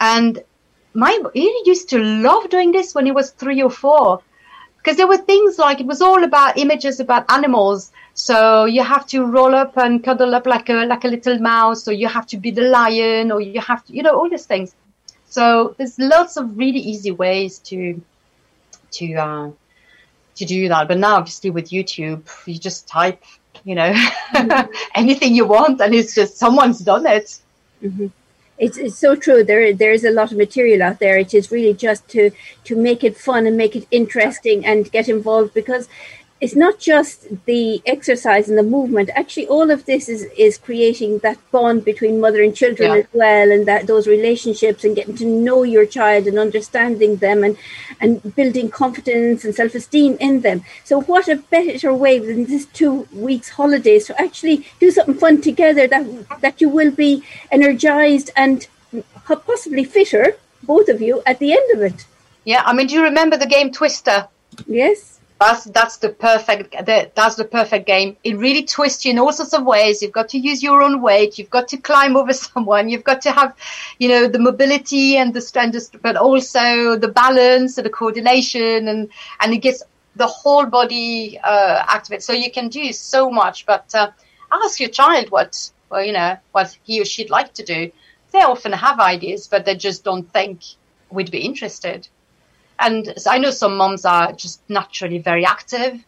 And 0.00 0.42
my 0.94 1.20
he 1.34 1.62
used 1.64 1.88
to 1.90 1.98
love 1.98 2.48
doing 2.50 2.72
this 2.72 2.94
when 2.94 3.06
he 3.06 3.12
was 3.12 3.30
three 3.30 3.62
or 3.62 3.70
four 3.70 4.22
because 4.78 4.96
there 4.96 5.06
were 5.06 5.18
things 5.18 5.58
like 5.58 5.80
it 5.80 5.86
was 5.86 6.00
all 6.00 6.24
about 6.24 6.56
images 6.56 6.98
about 6.98 7.30
animals. 7.30 7.92
So 8.18 8.64
you 8.64 8.82
have 8.82 9.06
to 9.06 9.24
roll 9.24 9.54
up 9.54 9.76
and 9.76 10.02
cuddle 10.02 10.34
up 10.34 10.44
like 10.44 10.68
a 10.68 10.84
like 10.86 11.04
a 11.04 11.08
little 11.08 11.38
mouse, 11.38 11.86
or 11.86 11.92
you 11.92 12.08
have 12.08 12.26
to 12.26 12.36
be 12.36 12.50
the 12.50 12.62
lion, 12.62 13.30
or 13.30 13.40
you 13.40 13.60
have 13.60 13.84
to, 13.86 13.92
you 13.92 14.02
know, 14.02 14.18
all 14.18 14.28
these 14.28 14.44
things. 14.44 14.74
So 15.26 15.76
there's 15.78 15.96
lots 16.00 16.36
of 16.36 16.58
really 16.58 16.80
easy 16.80 17.12
ways 17.12 17.60
to 17.70 18.02
to 18.94 19.14
uh, 19.14 19.50
to 20.34 20.44
do 20.44 20.68
that. 20.68 20.88
But 20.88 20.98
now, 20.98 21.14
obviously, 21.18 21.50
with 21.50 21.70
YouTube, 21.70 22.24
you 22.44 22.58
just 22.58 22.88
type, 22.88 23.22
you 23.62 23.76
know, 23.76 23.92
mm-hmm. 24.34 24.72
anything 24.96 25.36
you 25.36 25.46
want, 25.46 25.80
and 25.80 25.94
it's 25.94 26.12
just 26.12 26.38
someone's 26.38 26.80
done 26.80 27.06
it. 27.06 27.38
Mm-hmm 27.84 28.08
it's, 28.58 28.76
it's 28.76 28.98
so 28.98 29.14
true. 29.14 29.44
There 29.44 29.72
there 29.72 29.92
is 29.92 30.04
a 30.04 30.10
lot 30.10 30.32
of 30.32 30.38
material 30.38 30.82
out 30.82 30.98
there. 30.98 31.16
It 31.16 31.32
is 31.32 31.50
really 31.50 31.74
just 31.74 32.08
to 32.08 32.30
to 32.64 32.76
make 32.76 33.04
it 33.04 33.16
fun 33.16 33.46
and 33.46 33.56
make 33.56 33.76
it 33.76 33.86
interesting 33.90 34.66
and 34.66 34.90
get 34.90 35.08
involved 35.08 35.54
because 35.54 35.88
it's 36.40 36.54
not 36.54 36.78
just 36.78 37.26
the 37.46 37.82
exercise 37.84 38.48
and 38.48 38.56
the 38.56 38.62
movement. 38.62 39.10
Actually, 39.14 39.48
all 39.48 39.70
of 39.70 39.86
this 39.86 40.08
is 40.08 40.22
is 40.36 40.56
creating 40.56 41.18
that 41.18 41.38
bond 41.50 41.84
between 41.84 42.20
mother 42.20 42.42
and 42.42 42.54
children 42.54 42.90
yeah. 42.90 42.98
as 42.98 43.06
well, 43.12 43.50
and 43.50 43.66
that 43.66 43.86
those 43.88 44.06
relationships 44.06 44.84
and 44.84 44.94
getting 44.94 45.16
to 45.16 45.26
know 45.26 45.64
your 45.64 45.84
child 45.84 46.26
and 46.26 46.38
understanding 46.38 47.16
them 47.16 47.42
and 47.42 47.56
and 48.00 48.34
building 48.36 48.70
confidence 48.70 49.44
and 49.44 49.54
self 49.54 49.74
esteem 49.74 50.16
in 50.20 50.40
them. 50.42 50.62
So, 50.84 51.00
what 51.02 51.28
a 51.28 51.36
better 51.36 51.92
way 51.92 52.18
than 52.20 52.44
this 52.44 52.66
two 52.66 53.08
weeks 53.12 53.48
holidays 53.48 54.06
to 54.06 54.20
actually 54.20 54.66
do 54.78 54.92
something 54.92 55.14
fun 55.14 55.40
together 55.40 55.88
that 55.88 56.40
that 56.40 56.60
you 56.60 56.68
will 56.68 56.92
be 56.92 57.24
energized 57.50 58.30
and 58.36 58.66
possibly 59.24 59.84
fitter, 59.84 60.36
both 60.62 60.88
of 60.88 61.02
you, 61.02 61.22
at 61.26 61.40
the 61.40 61.52
end 61.52 61.70
of 61.74 61.82
it. 61.82 62.06
Yeah, 62.44 62.62
I 62.64 62.72
mean, 62.72 62.86
do 62.86 62.94
you 62.94 63.02
remember 63.02 63.36
the 63.36 63.46
game 63.46 63.72
Twister? 63.72 64.28
Yes 64.66 65.17
that's 65.40 65.64
that's 65.64 65.98
the 65.98 66.08
perfect 66.08 66.74
that's 66.84 67.36
the 67.36 67.44
perfect 67.44 67.86
game. 67.86 68.16
It 68.24 68.36
really 68.36 68.64
twists 68.64 69.04
you 69.04 69.12
in 69.12 69.18
all 69.18 69.32
sorts 69.32 69.54
of 69.54 69.64
ways. 69.64 70.02
You've 70.02 70.12
got 70.12 70.28
to 70.30 70.38
use 70.38 70.62
your 70.62 70.82
own 70.82 71.00
weight. 71.00 71.38
You've 71.38 71.50
got 71.50 71.68
to 71.68 71.76
climb 71.76 72.16
over 72.16 72.32
someone. 72.46 72.88
You've 72.88 73.04
got 73.04 73.22
to 73.22 73.30
have, 73.30 73.54
you 73.98 74.08
know, 74.08 74.26
the 74.26 74.40
mobility 74.40 75.16
and 75.16 75.32
the 75.32 75.40
strength, 75.40 75.90
but 76.02 76.16
also 76.16 76.96
the 76.96 77.08
balance 77.08 77.78
and 77.78 77.86
the 77.86 77.90
coordination, 77.90 78.88
and 78.88 79.08
and 79.40 79.54
it 79.54 79.58
gets 79.58 79.82
the 80.16 80.26
whole 80.26 80.66
body 80.66 81.38
uh, 81.38 81.84
activated. 81.86 82.24
So 82.24 82.32
you 82.32 82.50
can 82.50 82.68
do 82.68 82.92
so 82.92 83.30
much. 83.30 83.64
But 83.64 83.94
uh, 83.94 84.10
ask 84.50 84.80
your 84.80 84.90
child 84.90 85.30
what 85.30 85.70
well, 85.88 86.04
you 86.04 86.12
know, 86.12 86.36
what 86.50 86.76
he 86.82 87.00
or 87.00 87.04
she'd 87.04 87.30
like 87.30 87.54
to 87.54 87.62
do. 87.62 87.92
They 88.32 88.40
often 88.40 88.72
have 88.72 88.98
ideas, 88.98 89.46
but 89.46 89.64
they 89.64 89.76
just 89.76 90.04
don't 90.04 90.30
think 90.32 90.62
we'd 91.10 91.30
be 91.30 91.40
interested 91.40 92.08
and 92.78 93.14
I 93.26 93.38
know 93.38 93.50
some 93.50 93.76
moms 93.76 94.04
are 94.04 94.32
just 94.32 94.60
naturally 94.68 95.18
very 95.18 95.44
active, 95.44 96.02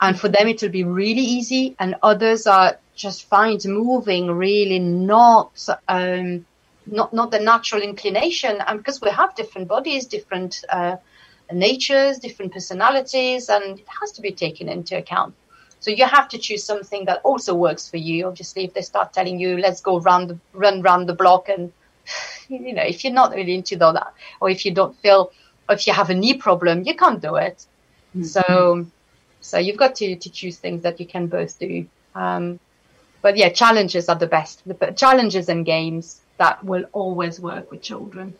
and 0.00 0.18
for 0.18 0.28
them 0.28 0.48
it 0.48 0.62
will 0.62 0.70
be 0.70 0.84
really 0.84 1.22
easy 1.22 1.76
and 1.78 1.94
others 2.02 2.46
are 2.46 2.78
just 2.94 3.24
find 3.24 3.64
moving 3.64 4.30
really 4.30 4.78
not 4.78 5.66
um, 5.88 6.44
not 6.86 7.12
not 7.12 7.30
the 7.30 7.38
natural 7.38 7.82
inclination. 7.82 8.60
And 8.66 8.78
because 8.78 9.00
we 9.00 9.10
have 9.10 9.34
different 9.34 9.68
bodies 9.68 10.06
different 10.06 10.64
uh, 10.68 10.96
natures 11.52 12.18
different 12.18 12.52
personalities 12.52 13.48
and 13.48 13.78
it 13.78 13.86
has 14.00 14.12
to 14.12 14.22
be 14.22 14.32
taken 14.32 14.68
into 14.68 14.96
account. 14.96 15.34
So 15.80 15.90
you 15.90 16.04
have 16.04 16.28
to 16.28 16.38
choose 16.38 16.62
something 16.62 17.06
that 17.06 17.20
also 17.24 17.54
works 17.54 17.88
for 17.88 17.96
you. 17.96 18.26
Obviously 18.26 18.64
if 18.64 18.74
they 18.74 18.82
start 18.82 19.12
telling 19.12 19.38
you 19.38 19.58
let's 19.58 19.80
go 19.80 20.00
the, 20.00 20.38
run 20.52 20.82
round 20.82 21.08
the 21.08 21.14
block 21.14 21.48
and 21.48 21.72
you 22.48 22.72
know 22.72 22.82
if 22.82 23.04
you're 23.04 23.12
not 23.12 23.34
really 23.34 23.54
into 23.54 23.76
that 23.76 24.12
or 24.40 24.50
if 24.50 24.64
you 24.64 24.72
don't 24.72 24.96
feel 24.98 25.32
if 25.70 25.86
you 25.86 25.92
have 25.92 26.10
a 26.10 26.14
knee 26.14 26.34
problem 26.34 26.82
you 26.84 26.94
can't 26.94 27.20
do 27.20 27.36
it 27.36 27.66
mm-hmm. 28.16 28.24
so 28.24 28.86
so 29.40 29.58
you've 29.58 29.76
got 29.76 29.94
to 29.94 30.16
to 30.16 30.30
choose 30.30 30.58
things 30.58 30.82
that 30.82 31.00
you 31.00 31.06
can 31.06 31.26
both 31.26 31.58
do 31.58 31.86
um, 32.14 32.58
but 33.22 33.36
yeah 33.36 33.48
challenges 33.48 34.08
are 34.08 34.16
the 34.16 34.26
best 34.26 34.62
the 34.66 34.92
challenges 34.92 35.48
and 35.48 35.64
games 35.64 36.20
that 36.40 36.64
will 36.64 36.86
always 36.92 37.38
work 37.38 37.70
with 37.70 37.82
children. 37.82 38.32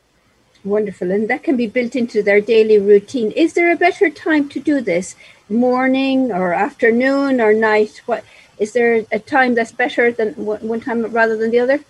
Wonderful. 0.64 1.10
And 1.10 1.28
that 1.28 1.42
can 1.42 1.56
be 1.58 1.66
built 1.66 1.94
into 1.94 2.22
their 2.22 2.40
daily 2.40 2.78
routine. 2.78 3.30
Is 3.32 3.52
there 3.52 3.70
a 3.70 3.76
better 3.76 4.08
time 4.08 4.48
to 4.48 4.58
do 4.58 4.80
this? 4.80 5.16
Morning 5.50 6.32
or 6.32 6.54
afternoon 6.54 7.40
or 7.42 7.52
night? 7.52 8.00
What 8.06 8.24
is 8.58 8.72
there 8.72 9.04
a 9.12 9.18
time 9.18 9.54
that's 9.54 9.72
better 9.72 10.10
than 10.10 10.28
one 10.72 10.80
time 10.80 11.02
rather 11.12 11.36
than 11.36 11.50
the 11.50 11.60
other? 11.60 11.80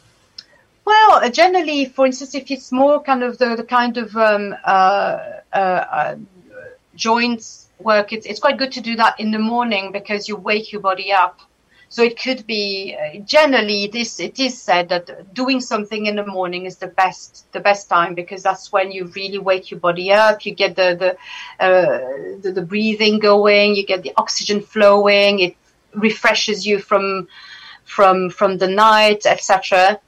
Well, 0.90 1.22
uh, 1.22 1.31
generally, 1.31 1.85
for 1.85 2.05
instance, 2.05 2.35
if 2.35 2.50
it's 2.50 2.72
more 2.72 3.00
kind 3.00 3.22
of 3.22 3.38
the, 3.38 3.55
the 3.55 3.62
kind 3.62 3.96
of 3.96 4.16
um, 4.16 4.57
uh, 4.64 5.18
uh, 5.53 5.57
uh, 5.57 6.16
joints 6.96 7.68
work, 7.79 8.12
it's, 8.12 8.26
it's 8.26 8.40
quite 8.40 8.59
good 8.59 8.72
to 8.72 8.81
do 8.81 8.96
that 8.96 9.20
in 9.20 9.31
the 9.31 9.38
morning 9.38 9.92
because 9.92 10.29
you 10.29 10.35
wake 10.35 10.72
your 10.72 10.81
body 10.81 11.12
up 11.12 11.40
so 11.90 12.03
it 12.03 12.20
could 12.20 12.44
be 12.44 12.96
uh, 12.96 13.20
generally 13.20 13.87
this. 13.87 14.18
It 14.18 14.40
is 14.40 14.61
said 14.61 14.88
that 14.88 15.33
doing 15.33 15.61
something 15.61 16.07
in 16.07 16.16
the 16.16 16.26
morning 16.26 16.66
is 16.66 16.76
the 16.79 16.88
best 16.88 17.46
the 17.53 17.61
best 17.61 17.88
time 17.88 18.16
because 18.16 18.42
that's 18.42 18.72
when 18.72 18.90
you 18.90 19.12
really 19.14 19.38
wake 19.38 19.70
your 19.70 19.79
body 19.79 20.12
up. 20.12 20.44
You 20.44 20.57
get 20.57 20.74
the 20.74 20.88
the 21.03 21.64
uh, 21.64 21.98
the, 22.42 22.50
the 22.53 22.62
breathing 22.62 23.20
going. 23.20 23.76
You 23.76 23.87
get 23.87 24.03
the 24.03 24.12
oxygen 24.16 24.61
flowing. 24.61 25.38
It 25.38 25.57
refreshes 25.94 26.66
you 26.66 26.81
from 26.81 27.29
from 27.85 28.31
from 28.31 28.59
the 28.59 28.68
night, 28.68 29.24
etc. 29.24 30.00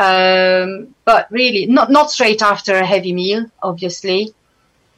Um, 0.00 0.94
but 1.04 1.30
really, 1.30 1.66
not 1.66 1.90
not 1.90 2.10
straight 2.10 2.40
after 2.40 2.74
a 2.74 2.86
heavy 2.86 3.12
meal, 3.12 3.50
obviously. 3.62 4.32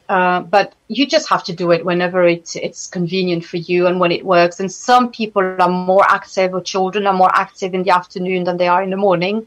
Uh, 0.07 0.41
but 0.41 0.73
you 0.87 1.05
just 1.05 1.27
have 1.29 1.43
to 1.43 1.53
do 1.53 1.71
it 1.71 1.83
whenever 1.83 2.23
it's 2.23 2.55
it's 2.55 2.87
convenient 2.87 3.43
for 3.43 3.57
you 3.57 3.87
and 3.87 3.99
when 3.99 4.13
it 4.13 4.23
works. 4.25 4.61
And 4.61 4.71
some 4.71 5.11
people 5.11 5.41
are 5.41 5.69
more 5.69 6.05
active, 6.07 6.53
or 6.53 6.61
children 6.61 7.05
are 7.05 7.19
more 7.23 7.31
active 7.33 7.73
in 7.73 7.83
the 7.83 7.91
afternoon 7.91 8.45
than 8.45 8.55
they 8.57 8.69
are 8.69 8.81
in 8.81 8.91
the 8.91 9.03
morning. 9.07 9.45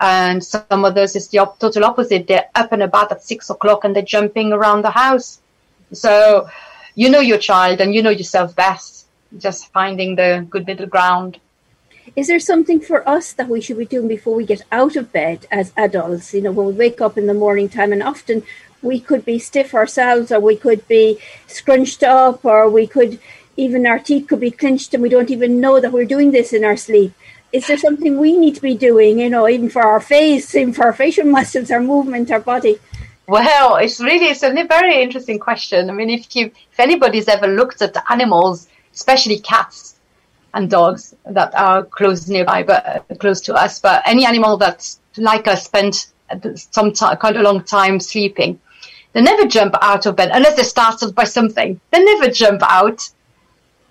And 0.00 0.42
some 0.42 0.84
others 0.84 1.16
is 1.16 1.28
the 1.28 1.38
op- 1.38 1.58
total 1.58 1.84
opposite. 1.84 2.26
They're 2.26 2.48
up 2.54 2.72
and 2.72 2.82
about 2.82 3.12
at 3.12 3.22
six 3.22 3.50
o'clock 3.50 3.84
and 3.84 3.94
they're 3.94 4.14
jumping 4.16 4.52
around 4.52 4.82
the 4.82 4.90
house. 4.90 5.40
So 5.92 6.48
you 6.94 7.10
know 7.10 7.20
your 7.20 7.38
child 7.38 7.80
and 7.82 7.94
you 7.94 8.02
know 8.02 8.16
yourself 8.22 8.56
best. 8.56 9.06
Just 9.36 9.70
finding 9.72 10.16
the 10.16 10.46
good 10.48 10.66
middle 10.66 10.86
ground. 10.86 11.40
Is 12.16 12.28
there 12.28 12.40
something 12.40 12.80
for 12.80 13.08
us 13.08 13.32
that 13.32 13.48
we 13.48 13.60
should 13.60 13.78
be 13.78 13.86
doing 13.86 14.08
before 14.08 14.34
we 14.34 14.44
get 14.44 14.62
out 14.70 14.96
of 14.96 15.12
bed 15.12 15.46
as 15.50 15.72
adults? 15.76 16.34
You 16.34 16.42
know, 16.42 16.52
when 16.52 16.66
we 16.66 16.72
wake 16.72 17.00
up 17.00 17.18
in 17.18 17.26
the 17.26 17.34
morning 17.34 17.68
time, 17.68 17.92
and 17.92 18.02
often 18.02 18.42
we 18.82 19.00
could 19.00 19.24
be 19.24 19.38
stiff 19.38 19.74
ourselves 19.74 20.30
or 20.30 20.40
we 20.40 20.56
could 20.56 20.86
be 20.86 21.18
scrunched 21.46 22.02
up 22.02 22.44
or 22.44 22.68
we 22.68 22.86
could 22.86 23.18
even 23.56 23.86
our 23.86 23.98
teeth 23.98 24.28
could 24.28 24.40
be 24.40 24.52
clenched 24.52 24.94
and 24.94 25.02
we 25.02 25.08
don't 25.08 25.30
even 25.30 25.60
know 25.60 25.80
that 25.80 25.92
we're 25.92 26.04
doing 26.04 26.30
this 26.30 26.52
in 26.52 26.64
our 26.64 26.76
sleep. 26.76 27.12
Is 27.52 27.66
there 27.66 27.78
something 27.78 28.18
we 28.18 28.36
need 28.36 28.54
to 28.54 28.62
be 28.62 28.76
doing 28.76 29.18
you 29.18 29.30
know 29.30 29.48
even 29.48 29.68
for 29.68 29.82
our 29.82 30.00
face 30.00 30.54
even 30.54 30.72
for 30.72 30.84
our 30.84 30.92
facial 30.92 31.26
muscles 31.36 31.70
our 31.70 31.80
movement 31.80 32.30
our 32.30 32.40
body? 32.40 32.78
Well 33.26 33.76
it's 33.76 34.00
really 34.00 34.26
it's 34.26 34.44
a 34.44 34.52
very 34.64 35.02
interesting 35.02 35.40
question. 35.40 35.90
I 35.90 35.92
mean 35.92 36.10
if 36.10 36.36
you 36.36 36.46
if 36.72 36.78
anybody's 36.78 37.28
ever 37.28 37.48
looked 37.48 37.82
at 37.82 37.96
animals 38.08 38.68
especially 38.94 39.40
cats 39.40 39.97
and 40.54 40.70
dogs 40.70 41.14
that 41.26 41.54
are 41.54 41.84
close 41.84 42.28
nearby 42.28 42.62
but 42.62 43.04
close 43.18 43.40
to 43.40 43.54
us 43.54 43.78
but 43.80 44.02
any 44.06 44.24
animal 44.24 44.56
that's 44.56 45.00
like 45.16 45.46
us 45.48 45.64
spent 45.64 46.12
some 46.54 46.92
time, 46.92 47.16
quite 47.16 47.36
a 47.36 47.42
long 47.42 47.62
time 47.64 47.98
sleeping 48.00 48.58
they 49.12 49.22
never 49.22 49.46
jump 49.46 49.74
out 49.80 50.06
of 50.06 50.16
bed 50.16 50.30
unless 50.32 50.56
they're 50.56 50.64
startled 50.64 51.14
by 51.14 51.24
something. 51.24 51.80
They 51.90 52.04
never 52.04 52.30
jump 52.30 52.62
out. 52.62 53.08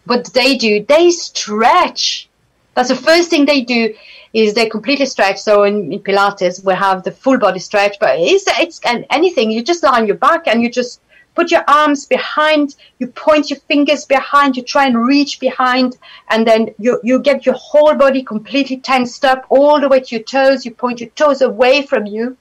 What 0.06 0.26
they 0.34 0.58
do, 0.58 0.86
they 0.86 1.12
stretch. 1.12 2.30
That's 2.76 2.90
the 2.90 2.96
first 2.96 3.30
thing 3.30 3.46
they 3.46 3.62
do 3.62 3.94
is 4.34 4.54
they 4.54 4.70
completely 4.70 5.06
stretch. 5.06 5.40
So 5.40 5.64
in, 5.64 5.92
in 5.92 6.00
Pilates, 6.00 6.64
we 6.64 6.74
have 6.76 7.04
the 7.04 7.12
full 7.12 7.38
body 7.38 7.60
stretch, 7.60 7.98
but 8.00 8.18
it's, 8.20 8.46
it's 8.48 8.80
anything. 9.10 9.52
You 9.52 9.64
just 9.64 9.84
lie 9.84 10.00
on 10.00 10.08
your 10.08 10.16
back 10.16 10.48
and 10.48 10.62
you 10.62 10.70
just 10.70 11.02
put 11.38 11.52
your 11.52 11.64
arms 11.68 12.08
behind, 12.08 12.76
you 12.98 13.06
point 13.06 13.52
your 13.52 13.60
fingers 13.72 14.06
behind, 14.06 14.58
you 14.58 14.64
try 14.64 14.88
and 14.88 15.06
reach 15.06 15.40
behind, 15.40 15.96
and 16.32 16.48
then 16.48 16.74
you, 16.80 17.00
you 17.04 17.20
get 17.20 17.46
your 17.46 17.54
whole 17.54 17.94
body 17.94 18.24
completely 18.24 18.78
tensed 18.78 19.24
up 19.24 19.46
all 19.50 19.80
the 19.80 19.88
way 19.88 20.00
to 20.00 20.16
your 20.16 20.24
toes. 20.24 20.66
You 20.66 20.72
point 20.74 21.00
your 21.00 21.12
toes 21.12 21.44
away 21.44 21.84
from 21.84 22.08
you, 22.08 22.38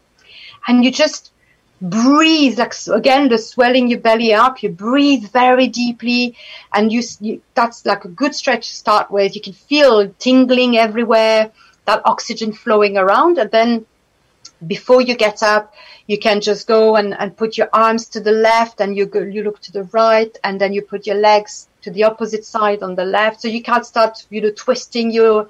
and 0.66 0.82
you 0.82 0.90
just 0.90 1.30
breathe 1.82 2.58
like 2.58 2.74
again 2.90 3.28
the 3.28 3.36
swelling 3.36 3.86
your 3.90 4.00
belly 4.00 4.32
up 4.32 4.62
you 4.62 4.70
breathe 4.70 5.24
very 5.30 5.68
deeply 5.68 6.34
and 6.72 6.90
you, 6.90 7.02
you, 7.20 7.42
that's 7.52 7.84
like 7.84 8.06
a 8.06 8.08
good 8.08 8.34
stretch 8.34 8.66
to 8.66 8.74
start 8.74 9.10
with 9.10 9.34
you 9.36 9.42
can 9.42 9.52
feel 9.52 10.08
tingling 10.18 10.78
everywhere 10.78 11.52
that 11.84 12.00
oxygen 12.06 12.50
flowing 12.50 12.96
around 12.96 13.36
and 13.36 13.50
then 13.50 13.84
before 14.66 15.02
you 15.02 15.14
get 15.16 15.42
up 15.42 15.74
you 16.06 16.18
can 16.18 16.40
just 16.40 16.66
go 16.66 16.96
and, 16.96 17.14
and 17.18 17.36
put 17.36 17.58
your 17.58 17.68
arms 17.72 18.06
to 18.08 18.20
the 18.20 18.32
left 18.32 18.80
and 18.80 18.96
you 18.96 19.06
go 19.06 19.20
you 19.20 19.42
look 19.42 19.60
to 19.60 19.72
the 19.72 19.84
right 19.92 20.38
and 20.44 20.60
then 20.60 20.72
you 20.72 20.80
put 20.80 21.06
your 21.06 21.16
legs 21.16 21.68
to 21.82 21.90
the 21.90 22.04
opposite 22.04 22.44
side 22.44 22.82
on 22.82 22.94
the 22.94 23.04
left 23.04 23.40
so 23.40 23.48
you 23.48 23.62
can't 23.62 23.84
start 23.84 24.26
you 24.30 24.40
know 24.40 24.50
twisting 24.56 25.10
your 25.10 25.48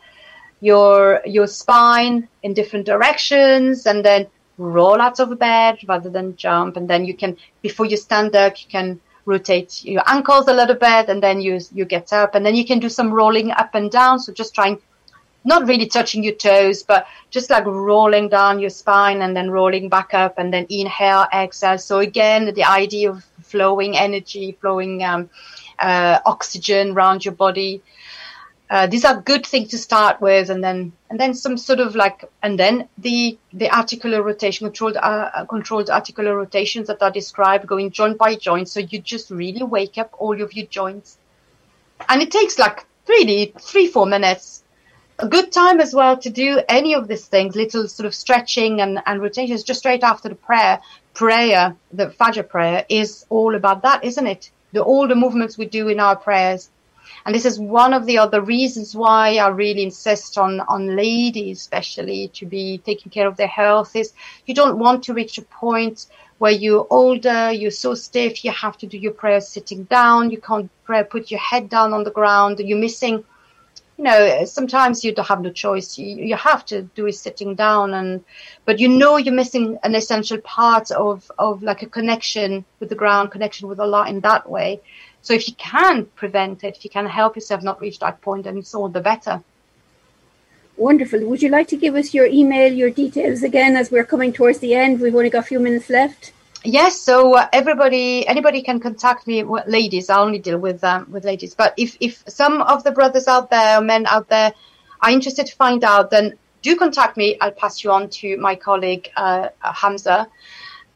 your 0.61 1.21
your 1.25 1.47
spine 1.47 2.29
in 2.43 2.53
different 2.55 2.87
directions 2.87 3.87
and 3.87 4.05
then 4.05 4.27
roll 4.59 5.01
out 5.01 5.21
of 5.21 5.39
bed 5.39 5.79
rather 5.89 6.11
than 6.11 6.37
jump. 6.37 6.77
And 6.77 6.89
then 6.89 7.05
you 7.05 7.15
can, 7.15 7.37
before 7.63 7.87
you 7.87 7.97
stand 7.97 8.35
up, 8.35 8.61
you 8.63 8.69
can 8.69 9.01
rotate 9.25 9.85
your 9.85 10.03
ankles 10.07 10.49
a 10.49 10.55
little 10.55 10.77
bit 10.77 11.09
and 11.09 11.23
then 11.23 11.41
you, 11.41 11.61
you 11.73 11.85
get 11.85 12.13
up 12.13 12.35
and 12.35 12.47
then 12.47 12.55
you 12.55 12.65
can 12.65 12.79
do 12.79 12.89
some 12.89 13.13
rolling 13.13 13.51
up 13.51 13.75
and 13.75 13.91
down. 13.91 14.19
So 14.19 14.33
just 14.33 14.55
trying, 14.55 14.79
not 15.47 15.67
really 15.67 15.87
touching 15.87 16.23
your 16.23 16.35
toes, 16.35 16.83
but 16.83 17.07
just 17.31 17.49
like 17.49 17.65
rolling 17.65 18.29
down 18.29 18.59
your 18.59 18.71
spine 18.71 19.23
and 19.23 19.37
then 19.37 19.51
rolling 19.51 19.89
back 19.89 20.13
up 20.13 20.35
and 20.39 20.53
then 20.53 20.67
inhale, 20.69 21.27
exhale. 21.33 21.79
So 21.79 22.01
again, 22.01 22.53
the 22.55 22.65
idea 22.65 23.11
of 23.11 23.25
flowing 23.43 23.97
energy, 23.97 24.57
flowing, 24.61 25.03
um, 25.03 25.31
uh, 25.79 26.19
oxygen 26.25 26.93
around 26.93 27.25
your 27.25 27.35
body 27.35 27.83
uh, 28.69 28.87
these 28.87 29.05
are 29.05 29.21
good 29.21 29.47
things 29.47 29.71
to 29.71 29.79
start 29.79 30.21
with, 30.21 30.51
and 30.51 30.63
then 30.63 30.93
and 31.09 31.21
then 31.21 31.35
some 31.35 31.57
sort 31.57 31.79
of 31.79 31.95
like 31.95 32.25
and 32.43 32.59
then 32.59 32.89
the 32.99 33.39
the 33.53 33.71
articular 33.71 34.23
rotation, 34.23 34.67
controlled 34.67 34.97
uh, 34.97 35.31
uh, 35.35 35.45
controlled 35.45 35.89
articular 35.89 36.37
rotations 36.37 36.89
that 36.89 37.01
are 37.01 37.13
described, 37.13 37.67
going 37.67 37.93
joint 37.93 38.19
by 38.19 38.35
joint. 38.35 38.69
So 38.69 38.81
you 38.81 38.99
just 38.99 39.31
really 39.31 39.63
wake 39.63 39.99
up 39.99 40.11
all 40.19 40.41
of 40.43 40.53
your 40.53 40.67
joints, 40.67 41.17
and 42.09 42.21
it 42.21 42.33
takes 42.33 42.59
like 42.59 42.85
really 43.09 43.55
three 43.61 43.87
four 43.87 44.07
minutes. 44.07 44.65
A 45.19 45.29
good 45.29 45.51
time 45.51 45.81
as 45.81 45.95
well 45.95 46.17
to 46.19 46.31
do 46.31 46.61
any 46.69 46.95
of 46.95 47.09
these 47.09 47.27
things, 47.27 47.57
little 47.57 47.89
sort 47.89 48.07
of 48.07 48.15
stretching 48.15 48.81
and, 48.81 49.01
and 49.07 49.23
rotations 49.23 49.63
just 49.63 49.81
straight 49.81 50.03
after 50.03 50.29
the 50.29 50.35
prayer. 50.35 50.81
Prayer, 51.15 51.75
the 51.93 52.09
Fajr 52.09 52.47
prayer, 52.49 52.85
is 52.89 53.25
all 53.31 53.55
about 53.55 53.83
that, 53.83 54.05
isn't 54.05 54.27
it? 54.27 54.51
The 54.73 54.83
all 54.83 55.09
the 55.09 55.15
movements 55.15 55.57
we 55.57 55.67
do 55.67 55.89
in 55.89 56.01
our 56.01 56.17
prayers 56.17 56.69
and 57.25 57.35
this 57.35 57.45
is 57.45 57.59
one 57.59 57.93
of 57.93 58.07
the 58.07 58.19
other 58.19 58.41
reasons 58.41 58.95
why 58.95 59.37
I 59.37 59.49
really 59.49 59.83
insist 59.83 60.39
on, 60.39 60.61
on 60.61 60.95
ladies, 60.95 61.59
especially 61.59 62.29
to 62.35 62.47
be 62.47 62.79
taking 62.79 63.11
care 63.11 63.27
of 63.27 63.37
their 63.37 63.49
health 63.49 63.97
is 63.97 64.13
you 64.47 64.55
don't 64.55 64.79
want 64.79 65.05
to 65.05 65.15
reach 65.15 65.37
a 65.37 65.43
point 65.43 66.07
where 66.39 66.53
you're 66.53 66.87
older, 66.91 67.51
you're 67.51 67.71
so 67.71 67.95
stiff, 67.95 68.45
you 68.45 68.53
have 68.53 68.79
to 68.79 68.87
do 68.87 68.99
your 68.99 69.13
prayers 69.13 69.49
sitting 69.49 69.85
down, 69.85 70.31
you 70.31 70.41
can't 70.41 70.71
pray, 70.85 71.03
put 71.03 71.31
your 71.31 71.41
head 71.41 71.69
down 71.69 71.93
on 71.93 72.05
the 72.05 72.11
ground, 72.11 72.61
you're 72.61 72.79
missing, 72.79 73.25
you 73.99 74.05
know, 74.05 74.45
sometimes 74.45 75.05
you 75.05 75.15
don't 75.15 75.27
have 75.27 75.41
no 75.41 75.51
choice. 75.51 75.97
You, 75.97 76.07
you 76.07 76.37
have 76.37 76.67
to 76.67 76.83
do 76.83 77.07
is 77.07 77.19
sitting 77.19 77.55
down 77.55 77.95
and, 77.95 78.23
but 78.67 78.79
you 78.79 78.89
know 78.89 79.17
you're 79.17 79.35
missing 79.35 79.79
an 79.85 79.95
essential 79.95 80.39
part 80.39 80.91
of, 80.91 81.31
of 81.39 81.63
like 81.63 81.83
a 81.83 81.87
connection 81.87 82.65
with 82.79 82.91
the 82.91 82.95
ground, 82.95 83.31
connection 83.31 83.69
with 83.69 83.81
Allah 83.81 84.07
in 84.09 84.21
that 84.21 84.49
way. 84.49 84.81
So 85.23 85.33
if 85.33 85.49
you 85.49 85.55
can 85.55 86.05
prevent 86.15 86.63
it, 86.63 86.77
if 86.77 86.85
you 86.85 86.91
can 86.91 87.07
help 87.07 87.37
yourself 87.37 87.63
not 87.63 87.81
reach 87.81 87.99
that 88.01 88.21
point, 88.21 88.45
then 88.45 88.59
it's 88.59 88.75
all 88.75 88.89
the 88.89 89.01
better. 89.01 89.43
Wonderful. 90.77 91.25
Would 91.27 91.41
you 91.41 91.49
like 91.49 91.69
to 91.69 91.77
give 91.77 91.95
us 91.95 92.13
your 92.13 92.27
email, 92.27 92.71
your 92.71 92.91
details 92.91 93.43
again 93.43 93.77
as 93.77 93.91
we're 93.91 94.05
coming 94.05 94.31
towards 94.31 94.59
the 94.59 94.75
end? 94.75 95.01
We've 95.01 95.15
only 95.15 95.31
got 95.31 95.45
a 95.45 95.49
few 95.49 95.59
minutes 95.59 95.89
left. 95.89 96.33
Yes, 96.67 97.01
so 97.01 97.35
uh, 97.35 97.49
everybody, 97.53 98.27
anybody 98.27 98.63
can 98.63 98.81
contact 98.81 99.27
me. 99.27 99.43
Ladies, 99.67 100.11
I 100.11 100.19
only 100.19 100.39
deal 100.39 100.59
with 100.59 100.83
um, 100.85 101.07
with 101.11 101.25
ladies. 101.25 101.55
But 101.55 101.75
if 101.77 101.97
if 102.01 102.23
some 102.29 102.63
of 102.63 102.85
the 102.85 102.91
brothers 102.91 103.29
out 103.29 103.51
there, 103.51 103.79
or 103.79 103.81
men 103.81 104.07
out 104.07 104.29
there, 104.29 104.53
are 105.01 105.11
interested 105.11 105.47
to 105.47 105.55
find 105.55 105.85
out, 105.85 106.11
then 106.11 106.35
do 106.63 106.77
contact 106.77 107.17
me. 107.17 107.39
I'll 107.41 107.53
pass 107.53 107.85
you 107.85 107.93
on 107.93 108.11
to 108.11 108.37
my 108.37 108.57
colleague 108.57 109.11
uh, 109.17 109.49
Hamza. 109.61 110.29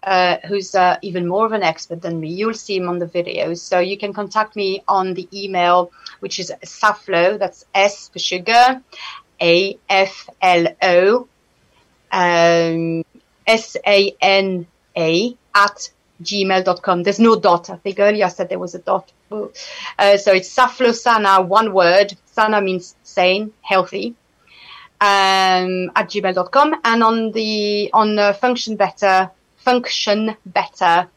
Uh, 0.03 0.39
who's 0.49 0.75
uh, 0.75 0.97
even 1.03 1.29
more 1.29 1.45
of 1.45 1.53
an 1.53 1.63
expert 1.63 2.01
than 2.01 2.19
me. 2.19 2.31
You'll 2.31 2.55
see 2.55 2.77
him 2.77 2.89
on 2.89 2.99
the 2.99 3.05
videos. 3.05 3.59
So 3.59 3.81
you 3.81 3.99
can 3.99 4.15
contact 4.15 4.57
me 4.57 4.83
on 4.89 5.13
the 5.13 5.29
email, 5.31 5.93
which 6.21 6.41
is 6.41 6.51
Saflo, 6.65 7.39
that's 7.39 7.67
S 7.75 8.09
for 8.09 8.19
sugar, 8.19 8.81
A 9.43 9.77
F 9.91 10.31
L 10.41 10.69
O, 10.81 11.29
um, 12.11 13.05
S 13.47 13.77
A 13.87 14.17
N 14.23 14.67
A 14.97 15.37
at 15.55 15.91
gmail.com. 16.23 17.03
There's 17.03 17.19
no 17.19 17.39
dot. 17.39 17.71
I 17.71 17.77
think 17.77 17.99
earlier 17.99 18.27
I 18.27 18.29
said 18.29 18.49
there 18.49 18.59
was 18.59 18.75
a 18.75 18.79
dot. 18.79 19.11
Uh, 19.31 20.17
so 20.17 20.33
it's 20.33 20.55
Saflo 20.55 20.95
Sana, 20.95 21.41
one 21.43 21.73
word. 21.73 22.17
Sana 22.27 22.61
means 22.61 22.97
sane, 23.03 23.53
healthy. 23.63 24.15
Um, 25.01 25.91
at 25.97 26.11
gmail.com 26.11 26.81
and 26.85 27.03
on 27.03 27.33
the 27.33 27.91
on 27.95 28.17
the 28.17 28.37
Function 28.39 28.77
Better 28.77 29.31
Function 29.57 30.37
Better 30.45 31.09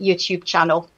YouTube 0.00 0.44
channel. 0.44 0.88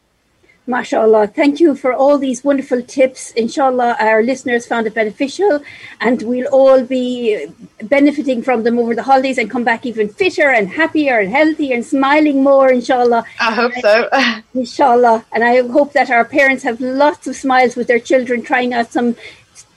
MashaAllah. 0.69 1.35
Thank 1.35 1.61
you 1.61 1.75
for 1.75 1.95
all 1.95 2.19
these 2.19 2.45
wonderful 2.45 2.83
tips. 2.83 3.31
Inshallah, 3.33 3.97
our 3.99 4.23
listeners 4.23 4.67
found 4.67 4.87
it 4.87 4.95
beneficial 4.95 5.63
and 6.01 6.21
we'll 6.23 6.47
all 6.49 6.85
be 6.85 7.47
benefiting 7.83 8.43
from 8.43 8.65
them 8.65 8.79
over 8.79 8.95
the 8.95 9.03
holidays 9.03 9.39
and 9.39 9.51
come 9.51 9.65
back 9.65 9.87
even 9.87 10.09
fitter 10.09 10.51
and 10.51 10.69
happier 10.69 11.19
and 11.21 11.31
healthier 11.31 11.75
and 11.75 11.87
smiling 11.87 12.43
more, 12.43 12.71
inshallah. 12.71 13.25
I 13.41 13.55
hope 13.55 13.73
so. 13.81 14.11
inshallah. 14.55 15.25
And 15.33 15.43
I 15.43 15.67
hope 15.67 15.95
that 15.95 16.11
our 16.11 16.27
parents 16.27 16.63
have 16.65 16.81
lots 16.81 17.27
of 17.27 17.35
smiles 17.35 17.75
with 17.75 17.87
their 17.87 18.01
children 18.01 18.43
trying 18.43 18.75
out 18.75 18.93
some 18.93 19.17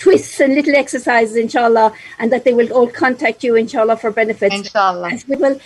twists 0.02 0.40
and 0.40 0.56
little 0.56 0.76
exercises, 0.76 1.36
inshallah, 1.36 1.94
and 2.20 2.32
that 2.32 2.44
they 2.44 2.54
will 2.54 2.72
all 2.74 2.88
contact 2.88 3.44
you, 3.44 3.56
inshallah, 3.56 3.98
for 3.98 4.10
benefits. 4.10 4.56
Inshallah. 4.56 5.12
Well, 5.28 5.60